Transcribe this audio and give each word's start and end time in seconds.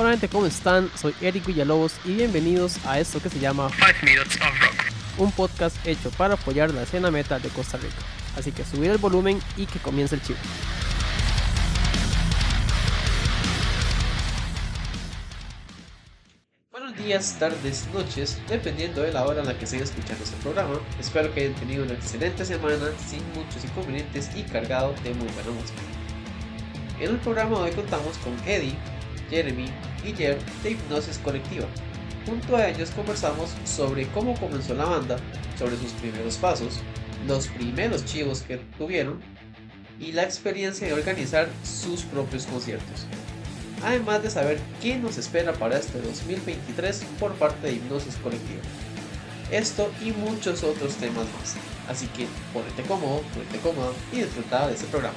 Hola 0.00 0.10
gente, 0.10 0.28
¿cómo 0.28 0.46
están? 0.46 0.88
Soy 0.94 1.12
Eric 1.20 1.44
Villalobos 1.44 1.96
y 2.04 2.14
bienvenidos 2.14 2.78
a 2.86 3.00
esto 3.00 3.20
que 3.20 3.28
se 3.28 3.40
llama 3.40 3.68
5 3.68 3.86
Minutes 4.04 4.36
of 4.36 4.60
Rock, 4.60 4.92
un 5.18 5.32
podcast 5.32 5.76
hecho 5.84 6.12
para 6.12 6.34
apoyar 6.34 6.72
la 6.72 6.84
escena 6.84 7.10
metal 7.10 7.42
de 7.42 7.48
Costa 7.48 7.78
Rica. 7.78 7.96
Así 8.36 8.52
que 8.52 8.64
subir 8.64 8.92
el 8.92 8.98
volumen 8.98 9.40
y 9.56 9.66
que 9.66 9.80
comience 9.80 10.14
el 10.14 10.22
chivo. 10.22 10.38
Buenos 16.70 16.96
días, 16.96 17.36
tardes, 17.40 17.88
noches, 17.92 18.40
dependiendo 18.48 19.02
de 19.02 19.12
la 19.12 19.24
hora 19.24 19.40
en 19.40 19.48
la 19.48 19.58
que 19.58 19.64
estén 19.64 19.82
escuchando 19.82 20.22
este 20.22 20.36
programa. 20.36 20.78
Espero 21.00 21.34
que 21.34 21.40
hayan 21.40 21.54
tenido 21.56 21.82
una 21.82 21.94
excelente 21.94 22.44
semana 22.44 22.86
sin 23.04 23.20
muchos 23.32 23.64
inconvenientes 23.64 24.30
y 24.36 24.44
cargado 24.44 24.94
de 25.02 25.12
muy 25.14 25.26
buena 25.26 25.50
música. 25.50 25.80
En 27.00 27.10
el 27.10 27.18
programa 27.18 27.56
de 27.56 27.62
hoy 27.64 27.72
contamos 27.72 28.16
con 28.18 28.32
Eddie, 28.48 28.76
Jeremy 29.30 29.66
y 30.04 30.12
Jer 30.12 30.38
de 30.62 30.70
Hipnosis 30.70 31.18
Colectiva. 31.18 31.66
Junto 32.26 32.56
a 32.56 32.68
ellos 32.68 32.90
conversamos 32.90 33.50
sobre 33.64 34.06
cómo 34.08 34.34
comenzó 34.38 34.74
la 34.74 34.84
banda, 34.84 35.16
sobre 35.58 35.76
sus 35.76 35.92
primeros 35.92 36.36
pasos, 36.36 36.80
los 37.26 37.48
primeros 37.48 38.04
chivos 38.04 38.42
que 38.42 38.58
tuvieron 38.76 39.20
y 39.98 40.12
la 40.12 40.24
experiencia 40.24 40.86
de 40.86 40.92
organizar 40.92 41.48
sus 41.64 42.02
propios 42.02 42.46
conciertos. 42.46 43.06
Además 43.84 44.22
de 44.22 44.30
saber 44.30 44.58
qué 44.82 44.96
nos 44.96 45.18
espera 45.18 45.52
para 45.52 45.78
este 45.78 46.00
2023 46.00 47.04
por 47.18 47.32
parte 47.34 47.68
de 47.68 47.74
Hipnosis 47.74 48.16
Colectiva. 48.16 48.60
Esto 49.50 49.90
y 50.04 50.12
muchos 50.12 50.62
otros 50.62 50.94
temas 50.96 51.24
más. 51.38 51.56
Así 51.88 52.06
que 52.08 52.26
ponete 52.52 52.82
cómodo, 52.82 53.22
ponete 53.32 53.58
cómodo 53.62 53.94
y 54.12 54.16
disfruta 54.16 54.66
de 54.68 54.74
este 54.74 54.86
programa. 54.88 55.16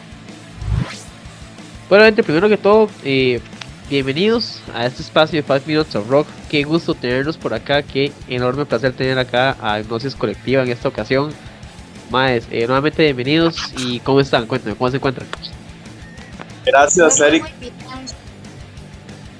Bueno, 1.89 2.05
gente, 2.05 2.23
primero 2.23 2.47
que 2.47 2.55
todo, 2.57 2.89
eh, 3.03 3.41
bienvenidos 3.91 4.61
a 4.73 4.85
este 4.85 5.01
espacio 5.01 5.41
de 5.41 5.45
5 5.45 5.67
Minutes 5.67 5.95
of 5.97 6.09
Rock. 6.09 6.25
Qué 6.49 6.63
gusto 6.63 6.93
tenerlos 6.93 7.37
por 7.37 7.53
acá, 7.53 7.83
qué 7.83 8.13
enorme 8.29 8.65
placer 8.65 8.93
tener 8.93 9.19
acá 9.19 9.57
a 9.61 9.81
Hipnosis 9.81 10.15
Colectiva 10.15 10.63
en 10.63 10.69
esta 10.69 10.87
ocasión. 10.87 11.33
Más, 12.09 12.43
eh, 12.51 12.65
nuevamente 12.67 13.03
bienvenidos 13.03 13.73
y 13.77 13.99
¿cómo 13.99 14.21
están? 14.21 14.47
Cuéntenme, 14.47 14.77
¿cómo 14.77 14.89
se 14.89 14.95
encuentran? 14.95 15.27
Gracias, 16.65 17.19
Eric. 17.19 17.53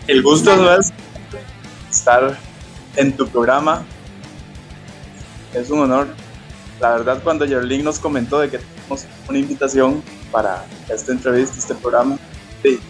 El 0.07 0.21
gusto 0.21 0.77
es 0.77 0.91
estar 1.89 2.37
en 2.97 3.15
tu 3.15 3.29
programa. 3.29 3.85
Es 5.53 5.69
un 5.69 5.79
honor. 5.79 6.09
La 6.81 6.89
verdad, 6.89 7.21
cuando 7.23 7.45
Yerlin 7.45 7.85
nos 7.85 7.99
comentó 7.99 8.39
de 8.39 8.49
que 8.49 8.57
tenemos 8.57 9.05
una 9.29 9.37
invitación 9.37 10.03
para 10.29 10.65
esta 10.89 11.13
entrevista, 11.13 11.57
este 11.57 11.75
programa, 11.75 12.17
sí, 12.61 12.81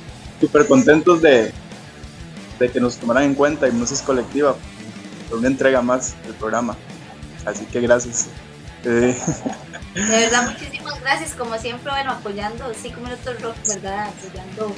súper 0.41 0.67
contentos 0.67 1.21
de, 1.21 1.53
de 2.59 2.69
que 2.69 2.81
nos 2.81 2.97
tomaran 2.97 3.23
en 3.23 3.35
cuenta 3.35 3.67
Hipnosis 3.67 4.01
Colectiva 4.01 4.55
por 5.29 5.39
una 5.39 5.47
entrega 5.47 5.81
más 5.81 6.15
del 6.23 6.33
programa. 6.33 6.75
Así 7.45 7.65
que 7.65 7.79
gracias. 7.79 8.27
De 8.83 9.15
verdad, 9.93 10.51
muchísimas 10.51 10.99
gracias, 11.01 11.33
como 11.35 11.57
siempre, 11.57 11.91
bueno, 11.91 12.11
apoyando 12.11 12.71
5 12.73 12.99
minutos 12.99 13.41
rock, 13.41 13.55
¿verdad? 13.67 14.09
Apoyando 14.09 14.75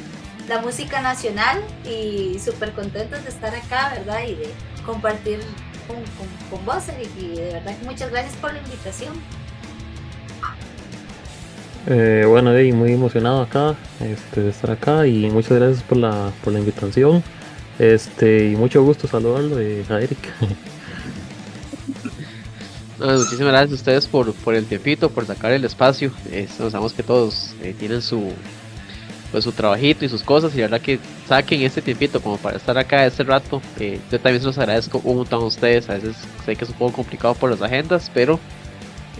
la 0.47 0.59
música 0.59 1.02
nacional 1.02 1.64
y 1.86 2.39
súper 2.44 2.73
contentos 2.73 3.23
de 3.23 3.30
estar 3.30 3.56
acá, 3.56 3.94
¿verdad? 3.97 4.23
Y 4.28 4.36
de 4.36 4.53
compartir 4.86 5.39
con, 5.88 5.97
con, 6.50 6.66
vos, 6.66 6.88
Eric, 6.89 7.09
y 7.17 7.36
de 7.36 7.53
verdad 7.53 7.73
muchas 7.84 8.11
gracias 8.11 8.36
por 8.36 8.53
la 8.53 8.59
invitación. 8.59 9.14
Eh, 11.88 12.26
bueno, 12.28 12.52
muy 12.52 12.92
emocionado 12.94 13.42
acá 13.42 13.76
este, 14.00 14.42
de 14.42 14.50
estar 14.50 14.72
acá 14.72 15.06
y 15.06 15.30
muchas 15.30 15.59
gracias 15.59 15.84
por 15.84 15.98
la, 15.98 16.31
por 16.44 16.53
la 16.53 16.59
invitación. 16.59 17.22
Este, 17.80 18.50
y 18.50 18.56
mucho 18.56 18.84
gusto 18.84 19.08
saludarlo 19.08 19.59
eh, 19.59 19.84
a 19.90 20.00
muchísimas 23.00 23.52
gracias 23.52 23.72
a 23.72 23.75
ustedes 23.75 24.08
por, 24.08 24.34
el 24.53 24.66
tiempito, 24.66 25.09
por 25.09 25.25
sacar 25.25 25.52
el 25.52 25.66
espacio. 25.66 26.12
sabemos 26.58 26.94
que 26.94 27.03
todos 27.03 27.53
eh, 27.62 27.75
tienen 27.78 28.02
su 28.02 28.31
pues 29.34 29.46
su 29.46 29.52
trabajito 29.52 30.06
y 30.06 30.09
sus 30.09 30.22
cosas 30.22 30.53
y 30.53 30.58
la 30.58 30.68
verdad 30.68 30.79
que 30.79 31.00
saquen 31.28 31.63
este 31.63 31.81
tiempito 31.81 32.22
como 32.22 32.38
para 32.38 32.56
estar 32.56 32.78
acá 32.78 33.08
este 33.08 33.24
rato. 33.24 33.63
Eh, 33.79 34.00
yo 34.12 34.19
también 34.19 34.41
se 34.41 34.46
los 34.46 34.59
agradezco 34.59 35.02
un 35.03 35.18
montón 35.18 35.41
a 35.41 35.46
ustedes. 35.46 35.90
A 35.90 35.96
veces 35.96 36.16
sé 36.46 36.56
que 36.56 36.63
es 36.63 36.69
un 36.69 36.78
poco 36.78 36.97
complicado 36.97 37.34
por 37.34 37.50
las 37.50 37.59
agendas, 37.63 38.12
pero 38.13 38.40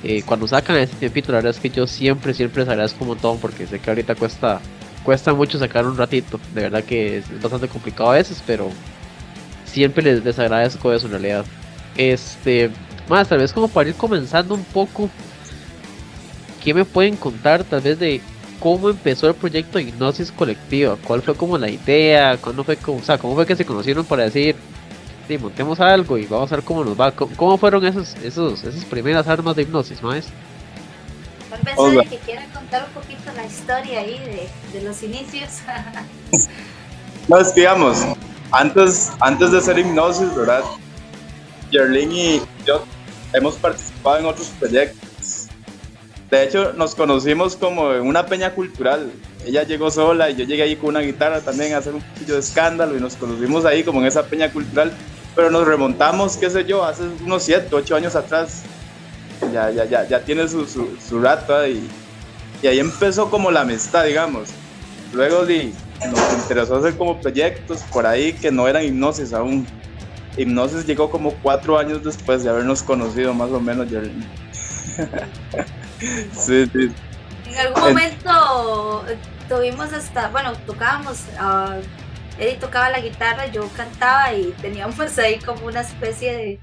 eh, 0.03 0.21
cuando 0.25 0.47
sacan 0.47 0.77
este 0.77 0.97
tiempito, 0.97 1.31
la 1.31 1.37
verdad 1.37 1.51
es 1.51 1.59
que 1.59 1.69
yo 1.69 1.87
siempre, 1.87 2.33
siempre 2.33 2.63
les 2.63 2.69
agradezco 2.69 3.03
un 3.03 3.09
montón 3.09 3.39
porque 3.39 3.65
sé 3.65 3.79
que 3.79 3.89
ahorita 3.89 4.15
cuesta, 4.15 4.59
cuesta 5.03 5.33
mucho 5.33 5.57
sacar 5.57 5.85
un 5.85 5.97
ratito. 5.97 6.39
De 6.53 6.63
verdad 6.63 6.83
que 6.83 7.17
es 7.17 7.41
bastante 7.41 7.69
complicado 7.69 8.11
a 8.11 8.15
veces, 8.15 8.43
pero 8.45 8.69
siempre 9.65 10.03
les, 10.03 10.23
les 10.23 10.37
agradezco 10.37 10.91
eso 10.91 11.05
en 11.05 11.11
realidad. 11.13 11.45
Este, 11.95 12.69
más 13.07 13.29
tal 13.29 13.39
vez 13.39 13.53
como 13.53 13.69
para 13.69 13.89
ir 13.89 13.95
comenzando 13.95 14.55
un 14.55 14.63
poco, 14.65 15.09
¿qué 16.61 16.73
me 16.73 16.83
pueden 16.83 17.15
contar 17.15 17.63
tal 17.63 17.79
vez 17.79 17.97
de 17.97 18.19
cómo 18.59 18.89
empezó 18.89 19.29
el 19.29 19.35
proyecto 19.35 19.79
Hipnosis 19.79 20.33
Colectiva? 20.33 20.97
¿Cuál 21.01 21.21
fue 21.21 21.35
como 21.35 21.57
la 21.57 21.69
idea? 21.69 22.37
¿Cuándo 22.37 22.65
fue, 22.65 22.77
o 22.87 23.01
sea, 23.01 23.17
cómo 23.17 23.35
fue 23.35 23.45
que 23.45 23.55
se 23.55 23.65
conocieron 23.65 24.03
para 24.03 24.23
decir, 24.23 24.57
sí, 25.28 25.38
montemos 25.38 25.79
algo 25.79 26.17
y 26.17 26.25
vamos 26.25 26.51
a 26.51 26.56
ver 26.56 26.66
cómo 26.66 26.84
nos 26.84 27.00
va. 27.00 27.11
¿Cómo, 27.11 27.57
fueron 27.57 27.85
esos, 27.85 28.16
esos, 28.23 28.63
esas 28.63 28.85
primeras 28.85 29.28
armas 29.28 29.56
de 29.56 29.63
hipnosis, 29.63 30.01
maes? 30.01 30.25
Tal 31.50 31.95
vez 31.95 32.09
que 32.09 32.17
quiera 32.17 32.45
contar 32.53 32.88
un 32.88 33.01
poquito 33.01 33.31
la 33.35 33.45
historia 33.45 34.00
ahí 34.00 34.19
de, 34.19 34.50
de 34.78 34.85
los 34.85 35.03
inicios. 35.03 35.59
no, 37.28 37.38
es 37.38 37.50
que 37.50 37.62
digamos, 37.62 38.03
antes, 38.51 39.12
antes 39.19 39.51
de 39.51 39.57
hacer 39.57 39.79
hipnosis, 39.79 40.35
¿verdad? 40.35 40.63
Yerlin 41.72 42.12
y 42.12 42.41
yo 42.66 42.83
hemos 43.33 43.56
participado 43.56 44.19
en 44.19 44.25
otros 44.25 44.47
proyectos. 44.59 45.47
De 46.29 46.44
hecho, 46.44 46.73
nos 46.73 46.95
conocimos 46.95 47.56
como 47.56 47.94
en 47.94 48.07
una 48.07 48.25
peña 48.25 48.53
cultural. 48.53 49.12
Ella 49.45 49.63
llegó 49.63 49.91
sola 49.91 50.29
y 50.29 50.35
yo 50.35 50.45
llegué 50.45 50.63
ahí 50.63 50.75
con 50.75 50.89
una 50.89 51.01
guitarra 51.01 51.41
también 51.41 51.73
a 51.73 51.78
hacer 51.78 51.94
un 51.94 52.01
poquillo 52.01 52.35
de 52.35 52.39
escándalo 52.39 52.97
y 52.97 53.00
nos 53.00 53.16
conocimos 53.16 53.66
ahí 53.66 53.83
como 53.83 54.01
en 54.01 54.07
esa 54.07 54.23
peña 54.23 54.51
cultural 54.51 54.91
pero 55.35 55.49
nos 55.49 55.66
remontamos, 55.67 56.38
qué 56.38 56.49
sé 56.49 56.66
yo, 56.66 56.83
hace 56.83 57.03
unos 57.23 57.44
7, 57.44 57.69
8 57.71 57.95
años 57.95 58.16
atrás. 58.16 58.63
Ya, 59.51 59.69
ya, 59.71 59.85
ya, 59.85 60.07
ya 60.07 60.19
tiene 60.21 60.47
su, 60.47 60.66
su, 60.66 61.19
rato 61.19 61.67
y, 61.67 61.85
y, 62.61 62.67
ahí 62.67 62.79
empezó 62.79 63.29
como 63.29 63.51
la 63.51 63.61
amistad, 63.61 64.05
digamos. 64.05 64.49
Luego 65.11 65.45
di, 65.45 65.73
nos 66.09 66.33
interesó 66.33 66.77
hacer 66.77 66.97
como 66.97 67.19
proyectos 67.19 67.81
por 67.91 68.05
ahí 68.05 68.31
que 68.33 68.51
no 68.51 68.67
eran 68.67 68.83
hipnosis 68.83 69.33
aún. 69.33 69.67
Hipnosis 70.38 70.85
llegó 70.85 71.09
como 71.11 71.33
cuatro 71.41 71.77
años 71.77 72.03
después 72.03 72.44
de 72.44 72.50
habernos 72.50 72.83
conocido 72.83 73.33
más 73.33 73.50
o 73.51 73.59
menos. 73.59 73.88
sí, 76.31 76.65
sí. 76.71 76.91
En 77.47 77.57
algún 77.57 77.81
momento 77.81 79.05
tuvimos 79.50 79.91
hasta, 79.91 80.29
bueno, 80.29 80.53
tocábamos... 80.65 81.19
Uh, 81.39 81.81
Eddie 82.38 82.57
tocaba 82.57 82.89
la 82.89 82.99
guitarra, 82.99 83.47
yo 83.47 83.67
cantaba 83.75 84.33
y 84.33 84.51
teníamos 84.61 85.17
ahí 85.19 85.39
como 85.39 85.67
una 85.67 85.81
especie 85.81 86.33
de, 86.33 86.59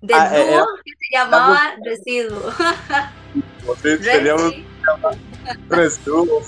de 0.00 0.14
ah, 0.14 0.30
eh, 0.34 0.56
dúo 0.56 0.66
que 0.84 0.92
se 0.92 1.16
llamaba 1.16 1.60
Residuo. 1.84 2.52
Sí, 3.82 3.98
teníamos 4.02 4.54
Residuo. 5.68 6.42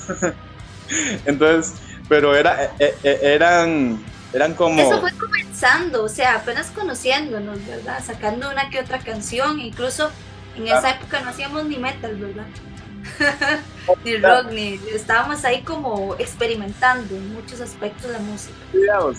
Entonces, 1.27 1.81
pero 2.09 2.35
era, 2.35 2.65
eh, 2.79 2.95
eh, 3.03 3.21
eran, 3.23 4.03
eran 4.33 4.55
como... 4.55 4.81
Eso 4.81 5.01
fue 5.01 5.13
comenzando, 5.13 6.05
o 6.05 6.09
sea, 6.09 6.37
apenas 6.37 6.71
conociéndonos, 6.71 7.65
¿verdad? 7.67 8.03
Sacando 8.05 8.51
una 8.51 8.71
que 8.71 8.81
otra 8.81 8.99
canción, 8.99 9.61
incluso 9.61 10.11
en 10.57 10.67
esa 10.67 10.91
época 10.91 11.21
no 11.21 11.31
hacíamos 11.31 11.67
ni 11.67 11.79
metal, 11.79 12.17
¿verdad? 12.17 12.47
ni 14.05 14.17
rock, 14.17 14.51
ni 14.53 14.81
estábamos 14.93 15.45
ahí 15.45 15.63
como 15.63 16.15
experimentando 16.19 17.15
en 17.15 17.33
muchos 17.33 17.61
aspectos 17.61 18.11
de 18.11 18.19
música. 18.19 18.57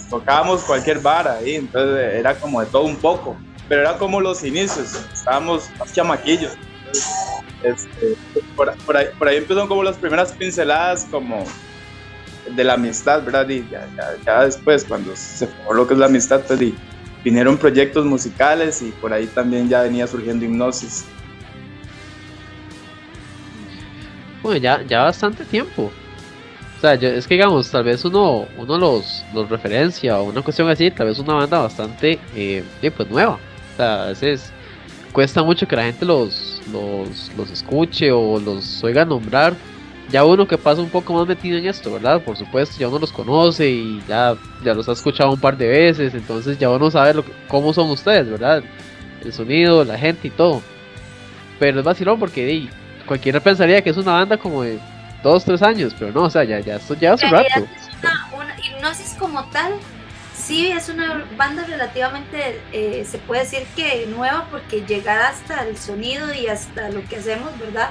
tocábamos 0.09 0.63
cualquier 0.63 0.99
bar 0.99 1.27
ahí, 1.27 1.55
entonces 1.55 2.15
era 2.15 2.35
como 2.35 2.61
de 2.61 2.67
todo 2.67 2.83
un 2.83 2.95
poco, 2.95 3.35
pero 3.67 3.81
era 3.81 3.97
como 3.97 4.21
los 4.21 4.43
inicios, 4.43 4.99
estábamos 5.13 5.69
más 5.79 5.93
chamaquillos. 5.93 6.53
Este, 7.63 8.15
por, 8.55 8.69
ahí, 8.95 9.07
por 9.17 9.27
ahí 9.27 9.37
empezaron 9.37 9.67
como 9.67 9.83
las 9.83 9.97
primeras 9.97 10.31
pinceladas 10.31 11.05
como 11.11 11.45
de 12.55 12.63
la 12.63 12.73
amistad, 12.73 13.23
¿verdad? 13.23 13.47
Y 13.49 13.67
ya, 14.25 14.43
después, 14.43 14.85
cuando 14.85 15.15
se 15.15 15.47
formó 15.47 15.73
lo 15.73 15.87
que 15.87 15.93
es 15.93 15.99
la 15.99 16.07
amistad, 16.07 16.41
pues 16.47 16.59
vinieron 17.23 17.57
proyectos 17.57 18.05
musicales 18.05 18.81
y 18.81 18.91
por 18.91 19.13
ahí 19.13 19.27
también 19.27 19.69
ya 19.69 19.81
venía 19.81 20.07
surgiendo 20.07 20.45
hipnosis. 20.45 21.05
Bueno, 24.41 24.59
ya, 24.59 24.83
ya 24.83 25.03
bastante 25.03 25.45
tiempo. 25.45 25.91
O 26.77 26.81
sea, 26.81 26.93
es 26.93 27.27
que 27.27 27.33
digamos, 27.33 27.69
tal 27.69 27.83
vez 27.83 28.05
uno, 28.05 28.47
uno 28.57 28.77
los, 28.77 29.25
los 29.33 29.49
referencia 29.49 30.17
o 30.19 30.23
una 30.23 30.41
cuestión 30.41 30.69
así, 30.69 30.89
tal 30.91 31.07
vez 31.07 31.19
una 31.19 31.33
banda 31.33 31.59
bastante 31.59 32.19
eh, 32.35 32.63
pues 32.95 33.09
nueva. 33.09 33.33
O 33.33 33.77
sea, 33.77 34.03
a 34.03 34.07
veces 34.07 34.51
cuesta 35.11 35.43
mucho 35.43 35.67
que 35.67 35.75
la 35.75 35.83
gente 35.83 36.05
los, 36.05 36.61
los, 36.71 37.31
los 37.37 37.51
escuche 37.51 38.11
o 38.11 38.39
los 38.39 38.81
oiga 38.83 39.03
nombrar. 39.03 39.55
ya 40.09 40.23
uno 40.23 40.47
que 40.47 40.57
pasa 40.57 40.81
un 40.81 40.89
poco 40.89 41.13
más 41.13 41.27
metido 41.27 41.57
en 41.57 41.65
esto, 41.67 41.91
¿verdad? 41.91 42.21
Por 42.23 42.37
supuesto, 42.37 42.75
ya 42.79 42.87
uno 42.87 42.99
los 42.99 43.11
conoce 43.11 43.69
y 43.69 44.01
ya, 44.07 44.37
ya 44.63 44.73
los 44.73 44.87
ha 44.87 44.93
escuchado 44.93 45.31
un 45.31 45.39
par 45.39 45.57
de 45.57 45.67
veces, 45.67 46.13
entonces 46.13 46.57
ya 46.57 46.69
uno 46.69 46.89
sabe 46.89 47.13
lo 47.13 47.25
cómo 47.47 47.73
son 47.73 47.89
ustedes, 47.89 48.29
¿verdad? 48.29 48.63
El 49.23 49.33
sonido, 49.33 49.83
la 49.83 49.97
gente 49.97 50.29
y 50.29 50.31
todo. 50.31 50.61
Pero 51.59 51.79
es 51.79 51.85
vacilón 51.85 52.19
porque 52.19 52.45
cualquiera 53.09 53.39
pensaría 53.39 53.81
que 53.81 53.89
es 53.89 53.97
una 53.97 54.11
banda 54.11 54.37
como 54.37 54.61
de 54.61 54.77
dos, 55.23 55.43
tres 55.43 55.63
años, 55.63 55.95
pero 55.97 56.11
no, 56.11 56.25
o 56.25 56.29
sea, 56.29 56.43
ya, 56.43 56.59
ya 56.59 56.75
esto 56.75 56.93
ya 56.93 57.13
hace 57.13 57.27
rato. 57.27 57.67
una, 58.31 58.55
hipnosis 58.63 59.15
como 59.17 59.43
tal, 59.45 59.73
sí 60.35 60.67
es 60.67 60.89
una 60.89 61.25
banda 61.35 61.65
relativamente, 61.65 62.61
eh, 62.71 63.03
se 63.09 63.17
puede 63.17 63.41
decir 63.41 63.63
que 63.75 64.05
nueva, 64.05 64.47
porque 64.51 64.85
llegar 64.85 65.19
hasta 65.21 65.67
el 65.67 65.75
sonido 65.75 66.31
y 66.35 66.47
hasta 66.47 66.89
lo 66.89 67.03
que 67.05 67.17
hacemos, 67.17 67.49
¿verdad? 67.59 67.89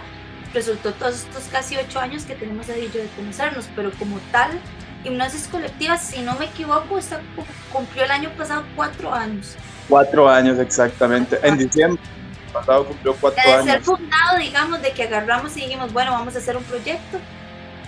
Resultó 0.55 0.93
todos 0.93 1.25
estos 1.25 1.49
casi 1.50 1.76
ocho 1.76 1.99
años 1.99 2.25
que 2.25 2.37
tenemos 2.37 2.69
y 2.69 2.88
yo 2.94 3.03
de 3.03 3.09
conocernos, 3.17 3.69
pero 3.75 3.91
como 3.99 4.21
tal, 4.31 4.53
hipnosis 5.05 5.49
colectiva, 5.49 5.99
si 5.99 6.23
no 6.23 6.37
me 6.37 6.44
equivoco, 6.44 6.97
está, 6.97 7.21
cumplió 7.73 8.05
el 8.05 8.12
año 8.12 8.31
pasado 8.38 8.62
cuatro 8.76 9.12
años. 9.12 9.56
Cuatro 9.88 10.29
años 10.29 10.61
exactamente, 10.61 11.41
en 11.43 11.59
diciembre 11.59 12.00
pasado 12.49 12.87
cumplió 12.87 13.15
cuatro 13.15 13.43
de 13.43 13.53
años. 13.53 13.65
ser 13.67 13.83
fundado, 13.83 14.39
digamos, 14.39 14.83
de 14.83 14.93
que 14.93 15.05
agarramos 15.05 15.56
y 15.56 15.62
dijimos, 15.62 15.93
bueno, 15.93 16.12
vamos 16.12 16.35
a 16.35 16.39
hacer 16.39 16.56
un 16.56 16.65
proyecto 16.65 17.19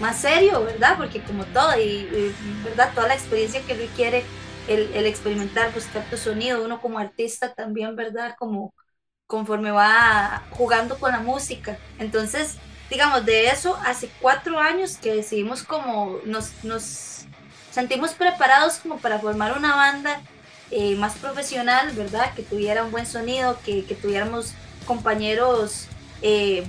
más 0.00 0.18
serio, 0.18 0.64
¿verdad? 0.64 0.96
Porque 0.96 1.20
como 1.22 1.44
todo, 1.46 1.78
y, 1.78 2.34
¿verdad? 2.64 2.92
Toda 2.94 3.08
la 3.08 3.14
experiencia 3.14 3.60
que 3.62 3.74
requiere 3.74 4.24
el, 4.68 4.92
el, 4.94 5.06
experimentar, 5.06 5.72
buscar 5.74 6.04
tu 6.10 6.16
sonido, 6.16 6.64
uno 6.64 6.80
como 6.80 6.98
artista 6.98 7.54
también, 7.54 7.96
¿verdad? 7.96 8.34
Como 8.38 8.72
conforme 9.26 9.70
va 9.70 10.42
jugando 10.50 10.98
con 10.98 11.12
la 11.12 11.20
música. 11.20 11.78
Entonces, 11.98 12.56
digamos, 12.88 13.24
de 13.24 13.46
eso, 13.46 13.78
hace 13.86 14.10
cuatro 14.20 14.58
años 14.58 14.96
que 14.96 15.14
decidimos 15.14 15.62
como 15.62 16.18
nos, 16.24 16.64
nos 16.64 17.26
sentimos 17.70 18.12
preparados 18.12 18.78
como 18.78 18.98
para 18.98 19.18
formar 19.18 19.56
una 19.56 19.76
banda 19.76 20.20
eh, 20.72 20.94
más 20.94 21.14
profesional, 21.14 21.90
¿verdad? 21.92 22.32
Que 22.34 22.42
tuviera 22.42 22.84
un 22.84 22.92
buen 22.92 23.04
sonido, 23.04 23.58
que, 23.64 23.84
que 23.84 23.96
tuviéramos 23.96 24.52
compañeros. 24.86 25.86
Eh, 26.22 26.64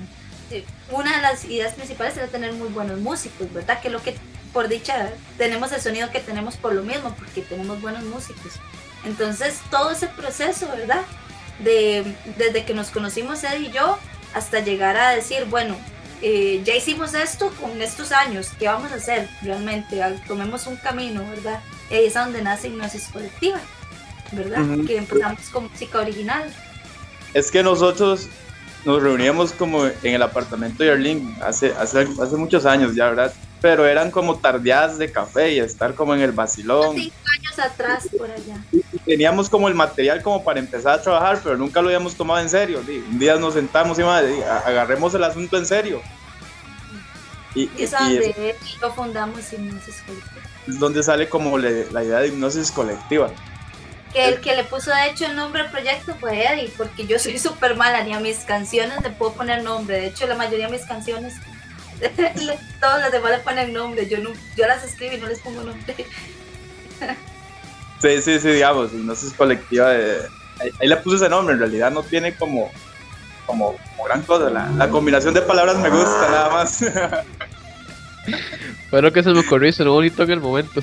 eh, 0.50 0.66
una 0.90 1.18
de 1.18 1.22
las 1.22 1.46
ideas 1.46 1.74
principales 1.74 2.18
era 2.18 2.26
tener 2.28 2.54
muy 2.54 2.70
buenos 2.70 3.00
músicos, 3.00 3.54
¿verdad? 3.54 3.80
Que 3.80 3.92
lo 3.92 4.02
que, 4.02 4.16
por 4.54 4.70
dicha, 4.70 5.12
tenemos 5.38 5.72
el 5.72 5.82
sonido 5.82 6.10
que 6.10 6.20
tenemos 6.20 6.58
por 6.58 6.74
lo 6.74 6.82
mismo, 6.82 7.14
porque 7.16 7.42
tenemos 7.42 7.80
buenos 7.80 8.04
músicos. 8.06 8.54
Entonces, 9.06 9.60
todo 9.70 9.92
ese 9.92 10.08
proceso, 10.08 10.68
¿verdad? 10.76 11.04
De, 11.60 12.16
desde 12.38 12.66
que 12.66 12.74
nos 12.74 12.90
conocimos 12.90 13.44
Ed 13.44 13.62
y 13.62 13.72
yo 13.72 14.00
hasta 14.34 14.62
llegar 14.62 14.98
a 14.98 15.12
decir, 15.12 15.46
bueno, 15.46 15.78
ya 16.22 16.76
hicimos 16.76 17.14
esto 17.14 17.52
con 17.60 17.82
estos 17.82 18.12
años, 18.12 18.50
¿qué 18.58 18.68
vamos 18.68 18.92
a 18.92 18.96
hacer 18.96 19.28
realmente? 19.42 20.02
Tomemos 20.28 20.68
un 20.68 20.76
camino, 20.78 21.24
¿verdad? 21.28 21.60
Y 21.90 21.96
ahí 21.96 22.06
es 22.06 22.14
donde 22.14 22.42
nace 22.42 22.68
Hipnosis 22.68 23.10
Colectiva. 23.12 23.60
¿Verdad? 24.32 24.66
Que 24.86 24.98
empezamos 24.98 25.50
con 25.50 25.70
música 25.70 26.00
original. 26.00 26.54
Es 27.34 27.52
que 27.52 27.64
nosotros 27.64 28.30
nos 28.86 29.02
reuníamos 29.02 29.52
como 29.54 29.86
en 29.86 30.14
el 30.16 30.22
apartamento 30.22 30.84
de 30.84 30.92
Arlene 30.92 31.36
hace, 31.42 31.74
hace, 31.74 32.08
hace 32.22 32.36
muchos 32.36 32.66
años 32.66 32.96
ya, 32.96 33.10
¿verdad? 33.10 33.34
Pero 33.62 33.86
eran 33.86 34.10
como 34.10 34.40
tardeadas 34.40 34.98
de 34.98 35.12
café 35.12 35.54
y 35.54 35.60
estar 35.60 35.94
como 35.94 36.16
en 36.16 36.22
el 36.22 36.32
vacilón. 36.32 36.96
Cinco 36.96 37.16
años 37.38 37.60
atrás, 37.60 38.08
por 38.18 38.30
allá. 38.30 38.64
teníamos 39.06 39.50
como 39.50 39.68
el 39.68 39.76
material 39.76 40.24
como 40.24 40.44
para 40.44 40.60
empezar 40.60 41.00
a 41.00 41.02
trabajar, 41.02 41.40
pero 41.44 41.58
nunca 41.58 41.80
lo 41.80 41.90
habíamos 41.90 42.16
tomado 42.16 42.40
en 42.40 42.50
serio. 42.50 42.82
Un 43.10 43.20
día 43.20 43.36
nos 43.36 43.54
sentamos 43.54 44.00
y 44.00 44.04
madre, 44.04 44.44
agarremos 44.44 45.14
el 45.14 45.24
asunto 45.24 45.58
en 45.58 45.66
serio. 45.68 46.02
Y, 47.54 47.70
es 47.78 47.92
donde 47.92 48.56
lo 48.82 48.94
fundamos 48.94 49.54
Hipnosis 49.54 50.02
Colectiva. 50.08 50.42
Es 50.68 50.80
donde 50.80 51.04
sale 51.04 51.30
como 51.30 51.58
le, 51.58 51.92
la 51.92 52.04
idea 52.04 52.20
de 52.20 52.30
hipnosis 52.30 52.72
colectiva 52.72 53.30
que 54.12 54.28
el 54.28 54.42
que 54.42 54.56
le 54.56 54.64
puso 54.64 54.92
de 54.92 55.08
hecho 55.08 55.26
el 55.26 55.36
nombre 55.36 55.62
al 55.62 55.72
proyecto 55.72 56.16
fue 56.20 56.46
Eddie, 56.46 56.72
porque 56.78 57.06
yo 57.06 57.20
soy 57.20 57.40
súper 57.40 57.76
mala, 57.76 58.04
ni 58.04 58.14
a 58.14 58.20
mis 58.20 58.40
canciones 58.40 59.02
le 59.02 59.10
puedo 59.12 59.34
poner 59.34 59.64
nombre. 59.64 60.00
De 60.00 60.08
hecho, 60.08 60.28
la 60.28 60.36
mayoría 60.36 60.68
de 60.68 60.74
mis 60.78 60.86
canciones, 60.86 61.34
todas 62.80 63.02
las 63.02 63.12
demás 63.12 63.32
le 63.32 63.40
ponen 63.40 63.74
nombre. 63.74 64.08
Yo, 64.08 64.20
no, 64.20 64.32
yo 64.56 64.68
las 64.68 64.84
escribo 64.84 65.14
y 65.14 65.18
no 65.18 65.28
les 65.28 65.40
pongo 65.40 65.64
nombre. 65.64 65.96
sí, 68.02 68.22
sí, 68.22 68.40
sí, 68.40 68.48
digamos, 68.50 68.92
no 68.94 69.14
es 69.14 69.34
colectiva. 69.36 69.90
De, 69.90 70.22
ahí, 70.60 70.88
le 70.88 70.98
puse 70.98 71.18
ese 71.18 71.30
nombre, 71.30 71.54
en 71.54 71.60
realidad 71.60 71.92
no 71.92 72.04
tiene 72.04 72.36
como, 72.36 72.72
como, 73.46 73.76
gran 74.06 74.22
cosa. 74.24 74.50
La, 74.50 74.90
combinación 74.90 75.34
de 75.34 75.42
palabras 75.42 75.78
me 75.78 75.90
gusta, 75.90 76.28
nada 76.30 76.50
más. 76.50 76.84
Fue 78.90 79.02
lo 79.02 79.12
que 79.12 79.24
se 79.24 79.32
me 79.32 79.40
ocurrió 79.40 79.70
y 79.70 79.84
bonito 79.84 80.24
en 80.24 80.32
el 80.32 80.42
momento. 80.42 80.82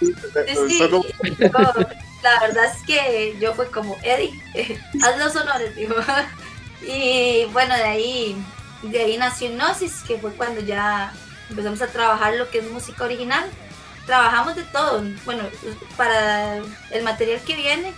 Sí, 0.00 0.12
sí, 0.68 0.88
la 2.24 2.40
verdad 2.40 2.64
es 2.64 2.82
que 2.86 3.36
yo 3.38 3.54
fue 3.54 3.70
como, 3.70 3.96
Eddie, 4.02 4.32
haz 5.02 5.18
los 5.18 5.36
honores, 5.36 5.76
digo. 5.76 5.94
Y 6.86 7.44
bueno, 7.52 7.74
de 7.74 7.84
ahí, 7.84 8.36
de 8.82 8.98
ahí 8.98 9.18
nació 9.18 9.50
Gnosis, 9.50 10.02
que 10.06 10.18
fue 10.18 10.32
cuando 10.32 10.62
ya 10.62 11.12
empezamos 11.50 11.82
a 11.82 11.86
trabajar 11.86 12.34
lo 12.34 12.50
que 12.50 12.58
es 12.58 12.70
música 12.70 13.04
original. 13.04 13.44
Trabajamos 14.06 14.56
de 14.56 14.64
todo. 14.64 15.02
Bueno, 15.26 15.44
para 15.98 16.56
el 16.90 17.02
material 17.04 17.40
que 17.42 17.56
viene, 17.56 17.92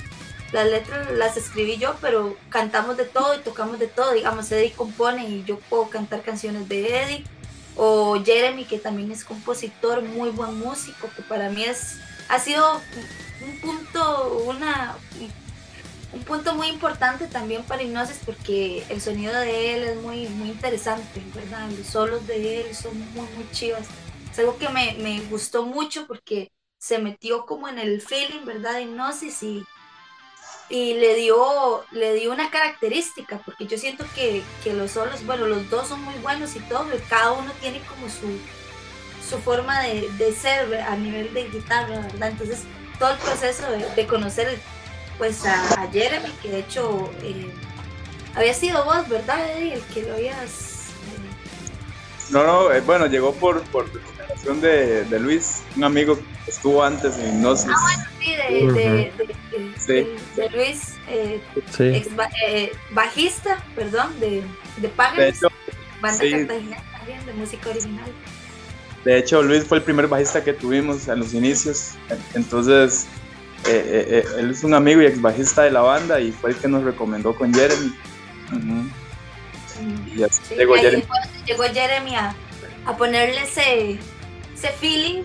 las 0.52 0.67
letras 0.67 1.08
las 1.12 1.37
escribí 1.37 1.79
yo, 1.79 1.96
pero 2.00 2.37
cantamos 2.49 2.96
de 2.96 3.05
todo 3.05 3.34
y 3.34 3.38
tocamos 3.38 3.79
de 3.79 3.87
todo. 3.87 4.12
Digamos, 4.12 4.50
Eddie 4.50 4.72
compone 4.72 5.29
y 5.29 5.44
yo 5.44 5.61
puedo 5.61 5.88
cantar 5.88 6.22
canciones 6.22 6.69
de 6.69 7.02
Eddie. 7.02 7.25
O 7.76 8.20
Jeremy, 8.25 8.64
que 8.64 8.79
también 8.79 9.12
es 9.12 9.25
compositor, 9.25 10.02
muy 10.02 10.31
buen 10.31 10.58
músico, 10.58 11.11
que 11.14 11.22
para 11.22 11.50
mí 11.50 11.62
es, 11.62 11.99
ha 12.29 12.38
sido 12.40 12.81
un 13.41 13.61
punto, 13.61 14.44
una, 14.47 14.97
un 16.12 16.23
punto 16.23 16.55
muy 16.55 16.69
importante 16.69 17.27
también 17.27 17.62
para 17.65 17.83
hipnosis 17.83 18.21
porque 18.25 18.85
el 18.88 19.00
sonido 19.00 19.35
de 19.35 19.75
él 19.75 19.85
es 19.85 19.97
muy, 19.97 20.29
muy 20.29 20.50
interesante, 20.50 21.23
¿verdad? 21.35 21.69
Los 21.71 21.87
solos 21.87 22.27
de 22.27 22.61
él 22.61 22.75
son 22.75 22.99
muy, 23.12 23.27
muy 23.37 23.50
chivas. 23.53 23.87
Es 24.31 24.38
algo 24.38 24.56
que 24.59 24.69
me, 24.69 24.94
me 24.94 25.21
gustó 25.23 25.65
mucho 25.65 26.06
porque 26.06 26.53
se 26.79 26.99
metió 26.99 27.47
como 27.47 27.69
en 27.69 27.79
el 27.79 28.00
feeling, 28.00 28.44
¿verdad? 28.44 28.75
De 28.75 28.83
hipnosis 28.83 29.43
y, 29.43 29.65
y 30.69 30.94
le 30.94 31.15
dio, 31.15 31.85
le 31.91 32.15
dio 32.15 32.32
una 32.32 32.50
característica, 32.50 33.41
porque 33.44 33.67
yo 33.67 33.79
siento 33.79 34.05
que, 34.15 34.43
que, 34.62 34.73
los 34.73 34.93
solos, 34.93 35.25
bueno, 35.25 35.47
los 35.47 35.69
dos 35.71 35.89
son 35.89 36.03
muy 36.03 36.15
buenos 36.17 36.56
y 36.56 36.61
todo, 36.61 36.87
cada 37.09 37.32
uno 37.32 37.50
tiene 37.61 37.81
como 37.87 38.09
su, 38.09 38.39
su 39.29 39.39
forma 39.39 39.82
de, 39.82 40.09
de 40.12 40.32
ser 40.32 40.75
a 40.81 40.97
nivel 40.97 41.32
de 41.35 41.49
guitarra, 41.49 42.00
¿verdad? 42.00 42.31
Entonces, 42.31 42.65
todo 42.98 43.12
el 43.12 43.19
proceso 43.19 43.65
de, 43.94 44.06
conocer 44.06 44.58
pues 45.19 45.44
a, 45.46 45.88
Jeremy, 45.93 46.31
que 46.43 46.50
de 46.50 46.58
hecho 46.60 47.10
eh, 47.22 47.50
había 48.34 48.55
sido 48.55 48.84
vos, 48.84 49.08
¿verdad, 49.08 49.38
Eddie? 49.50 49.74
El 49.74 49.82
que 49.82 50.03
lo 50.03 50.15
habías... 50.15 50.88
Eh, 50.91 52.31
no, 52.31 52.44
no, 52.44 52.72
eh, 52.72 52.81
bueno, 52.81 53.06
llegó 53.06 53.32
por, 53.34 53.62
por 53.65 53.93
recomendación 53.93 54.60
de, 54.60 55.05
de, 55.05 55.20
Luis, 55.20 55.62
un 55.76 55.84
amigo 55.84 56.19
que 56.44 56.50
estuvo 56.50 56.82
antes 56.82 57.19
en 57.19 57.41
Gnosis. 57.41 57.70
Ah, 57.70 57.81
bueno, 57.82 58.05
sí, 58.20 58.34
de, 58.34 59.12
de, 59.86 60.19
de 60.36 60.50
Luis, 60.50 60.94
ex, 61.79 62.08
bajista, 62.91 63.65
perdón, 63.74 64.19
de, 64.20 64.43
de 64.79 64.88
Pagans, 64.88 65.41
banda 66.00 66.19
sí. 66.19 66.31
también, 66.31 67.26
de 67.26 67.32
música 67.34 67.70
original. 67.70 68.12
De 69.06 69.17
hecho, 69.17 69.41
Luis 69.41 69.63
fue 69.63 69.79
el 69.79 69.84
primer 69.84 70.08
bajista 70.08 70.43
que 70.43 70.53
tuvimos 70.53 71.06
en 71.06 71.20
los 71.20 71.32
inicios. 71.32 71.93
Entonces, 72.34 73.06
eh, 73.65 73.70
eh, 73.70 74.06
eh, 74.08 74.25
él 74.41 74.51
es 74.51 74.65
un 74.65 74.75
amigo 74.75 75.01
y 75.01 75.06
ex 75.06 75.22
bajista 75.22 75.63
de 75.63 75.70
la 75.70 75.82
banda 75.82 76.19
y 76.19 76.32
fue 76.32 76.51
el 76.51 76.56
que 76.56 76.67
nos 76.67 76.82
recomendó 76.82 77.32
con 77.32 77.55
Jeremy. 77.55 77.94
y 80.13 80.25
así 80.25 80.56
llegó, 80.56 80.75
Jeremy. 80.75 81.05
llegó 81.46 81.63
Jeremy 81.72 82.17
a, 82.17 82.34
ponerle 82.98 83.44
ese, 83.44 84.01
ese 84.53 84.69
feeling 84.81 85.22